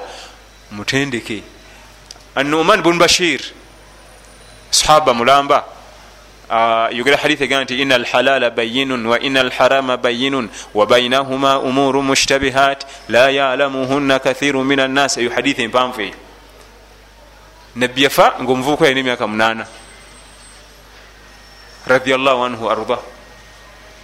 [0.70, 1.42] mutendeke.
[2.34, 3.40] Anoman bun bashir
[4.70, 5.64] sahaba mulamba
[6.92, 12.86] yogera hadith egana nti ina alhalala bayinun wa ina alharama bayinun wa bainahuma umuru mushtabihat
[13.09, 16.14] la yalamuhunna kathiru min annas eyo hadith empanvu eyo.
[17.76, 19.66] Nabbi yafa ngaomuvubuka yalina emyaka munana
[21.86, 22.99] radiallahu anhu arda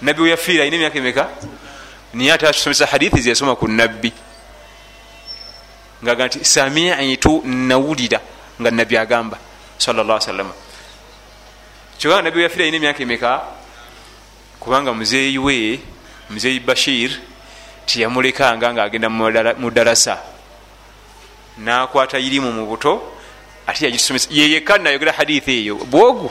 [0.03, 1.28] nabbi weyafiira alina emyaka emeka
[2.14, 4.12] niye ate atusomesa hadithi zeyasoma ku nabbi
[6.05, 8.20] ngaga nti samiitu nawulira
[8.61, 9.38] nga nabbi agamba
[9.78, 10.55] salla salama
[11.98, 13.40] kyokka nabbi weyafiira alina emyaka emeka
[14.61, 15.80] kubanga muzeeyi we
[16.30, 17.11] muzeeyi bashir
[17.86, 19.09] tiyamulekanga ngaagenda
[19.59, 20.18] mu darasa.
[21.59, 23.03] Nakwata irimu mu buto
[23.66, 23.92] ate
[24.30, 26.30] yeyekka nayogera hadithi eyo bwogu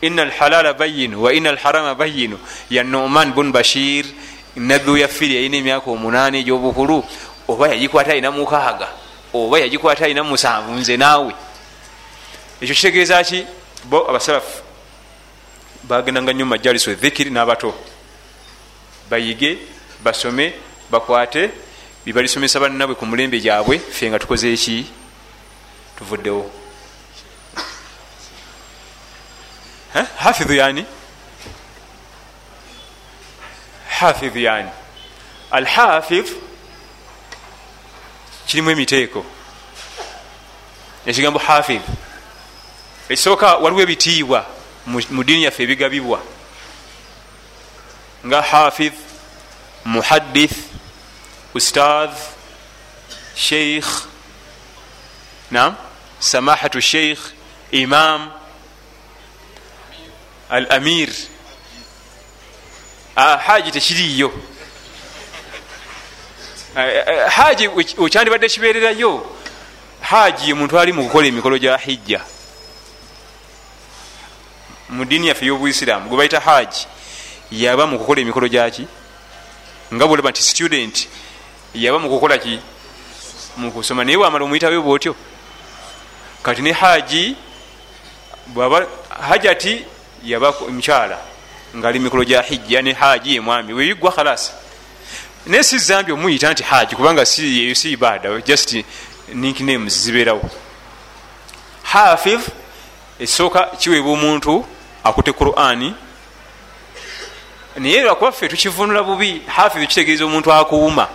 [0.00, 2.38] ina alhalala bayinu wa ina alharama bayinu
[2.70, 4.04] ya noman bun bashir
[4.56, 7.04] nabbi weyafiiri yalina emyaka omunaana egyobukulu
[7.48, 8.88] oba yagikwata alina mukaaga
[9.34, 11.32] oba yagikwata alina musanvu nze naawe.
[12.60, 13.44] Ekyo kitegeeza ki?
[13.84, 14.62] Bo abasalafu
[15.84, 17.74] bagendanga nnyo mumajaliso dhikiri n'abato.
[19.10, 19.58] Bayige
[20.04, 20.54] basome
[20.90, 21.50] bakwate
[22.04, 24.86] bibalisomesa bannabwe ku mulembe gyabwe fe nga tukoze eki
[25.98, 26.65] tuvuddewo
[30.04, 30.86] hafidhu yani
[33.88, 34.70] hafidhu yani
[35.50, 36.28] alhafidh
[38.46, 39.26] kirimu emiteeko
[41.06, 41.82] ekigambo hafidh
[43.08, 44.46] ekisooka waliwo ebitiibwa
[44.86, 46.20] mu diini yaffe ebigabibwa
[48.26, 48.94] nga hafidh
[49.84, 50.56] muhaddith
[51.54, 52.16] ustadh
[53.34, 53.86] sheikh
[55.50, 55.76] nam
[56.18, 57.20] samahatu sheikh
[57.70, 58.30] imam
[60.50, 61.08] al amir
[63.16, 64.32] haji tekiriyo
[67.28, 67.68] haji
[67.98, 69.36] okyandibadde kibererayo
[70.00, 72.20] haji omuntu ali mu kukola emikolo gya hijja.
[74.88, 76.86] Mu diini yaffe y'obuisiramu gwe baita haji
[77.50, 78.86] yaba mu kukola emikolo gyaki
[79.94, 81.08] nga bwolaba nti student
[81.74, 82.60] yaba mu kukola ki?
[83.56, 84.04] Mu kusoma.
[84.04, 85.16] Naye wamala omuyitawo bwotyo.
[86.42, 87.36] Kati ne haji
[88.46, 89.84] bwaba hajati
[90.26, 91.18] yaba mukyala
[91.76, 94.52] ngaali mikolo gya hijja ne haji yemwami weyigwa khalas.
[95.46, 98.76] Naye si zambi omuyita nti haji kubanga eyo si ibada just
[99.34, 100.50] nicknames zibeerawo.
[101.82, 102.40] Hafidh
[103.20, 104.66] esooka kiweebwa omuntu
[105.04, 105.94] akute qurani
[107.76, 111.08] naye lwakuba ffe tukivunula bubi hafidh kitegeeza omuntu akuuma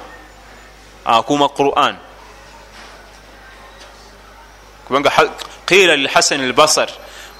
[1.05, 1.95] akuuma quran.
[4.87, 5.11] Kubanga
[5.65, 6.89] qila lilhasan albasar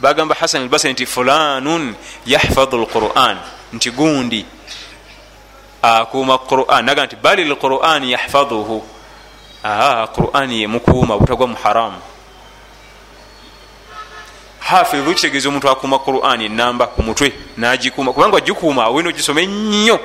[0.02, 1.95] bagamba hasan albasari nti fulanun
[2.26, 3.38] yahfadhu lquran
[3.74, 4.45] nti gundi
[5.82, 6.86] akuuma quran.
[6.86, 8.84] Naga nti bali lquran yahfadhuhu.
[9.64, 12.02] Aa quran yemukuuma butagwa mu haramu.
[14.60, 18.14] Hafidhu kitegeeza omuntu akuuma quran enamba ku mutwe nagikuuma.
[18.14, 19.99] Kubanga agikuuma awena ogisoma ennyo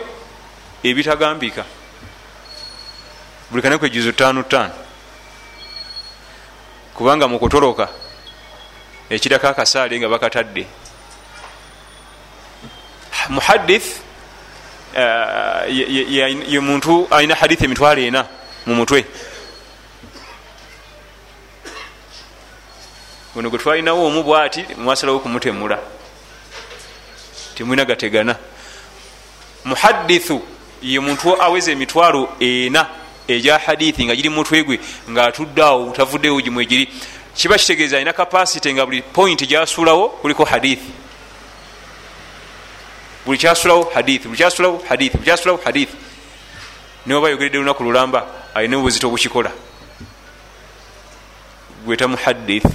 [0.82, 1.64] ebitagambika.
[3.50, 4.74] Buli kanaku ejuzo tano tano
[6.94, 7.88] kubanga mukutoloka
[9.10, 10.66] ekirako akasaale nga bakatadde.
[13.28, 14.00] Muhadith
[16.48, 18.26] ye muntu alina hadith emitwalo ena
[18.66, 19.04] mu mutwe.
[23.36, 25.78] Ono gwe twalinawo omu bwati mwasalawo kumutemula
[27.54, 28.36] temwina gategana.
[29.64, 30.42] Muhadithu
[30.82, 32.86] ye muntu aweza emitwalo ena
[33.28, 34.80] egya hadithi nga giri mutwe gwe
[35.10, 36.88] ngaatuddeawo butavuddewo gimu egiri
[37.36, 40.90] kiba kitegeeza alina kapasite nga buli point gyasulawo kuliko hadithi
[43.26, 45.96] buli kyasulawo hadithi buli kyasulawo hadithi buli kyasulawo hadithi
[47.06, 49.50] niwe bayogeredde lunaku lulamba alina obuzito obukikola.
[51.84, 52.66] Gweta muhadith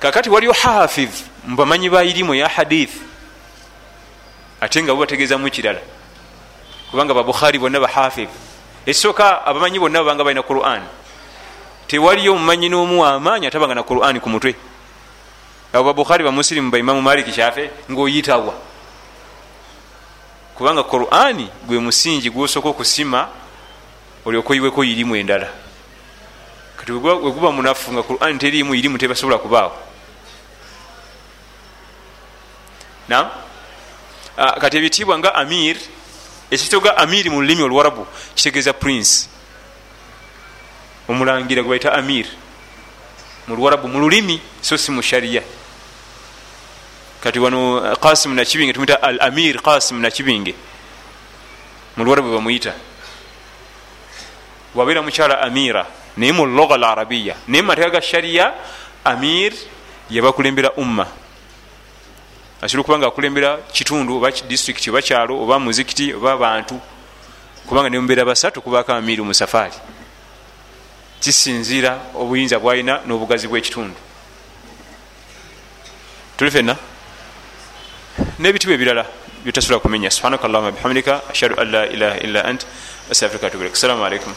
[0.00, 1.14] kakati waliyo hafidh
[1.46, 2.92] mubamanyi bairimu ya hadith.
[4.60, 5.80] Ate nga bubategeezamu kirala.
[6.90, 8.30] Kubanga babukhari bonna bahafidh
[8.86, 10.82] ekisooka abamanyi bonna babanga balina quran
[11.94, 14.56] tewaliyo omumanyi n'omu amaanyi atabanga na quran ku mutwe.
[15.72, 18.54] Abo babukhari bamusilimu baimamu maliki kyafe ngaoyitawa
[20.54, 23.28] kubanga qurani gwe musingi gwosooka okusima
[24.26, 25.48] olyokoyiweko irimu endala.
[26.76, 29.78] Kati weguba munafu nga quran terimu irimu tebasobola kubaawo.
[33.08, 33.30] Nam
[34.36, 35.76] kati ebitiibwa nga amir
[36.50, 39.28] ekitoga amiri mu lulimi oluwarabu kitegeeza prince
[41.08, 42.26] omulangira gwe baita amir.
[43.46, 45.42] Mu luwarabu mu lulimi so si mu shariya
[47.24, 50.54] kati wano qasim nakibinge tumuyita al amir qasim nakibinge.
[51.96, 52.74] Mu luwarabu bamuyita.
[54.74, 55.86] Wabeera mukyala amira
[56.16, 57.36] naye mu loga al arabiya.
[57.48, 58.54] Naye mumateeka ga shariya
[59.04, 59.52] amir
[60.10, 61.06] yabakulembera umma.
[62.60, 66.80] Asobola okuba nga akulembera kitundu oba disitulikiti oba kyalo oba muzikiti oba bantu.
[67.66, 69.94] Kubanga nemubeera basatu kubako amiri musafaari
[71.24, 73.96] kisinziira obuyinza bwalina n'obugazi bw'ekitundu.
[76.36, 76.76] Tuli fenna
[78.38, 79.04] n'ebitibwa ebirala
[79.44, 80.10] byotasobola kumenya.
[80.10, 82.66] Subhanaka allahuma bihamdika ashhadu an la ilaha illa ant
[83.10, 84.32] astafirika tubirek assalamu alaikum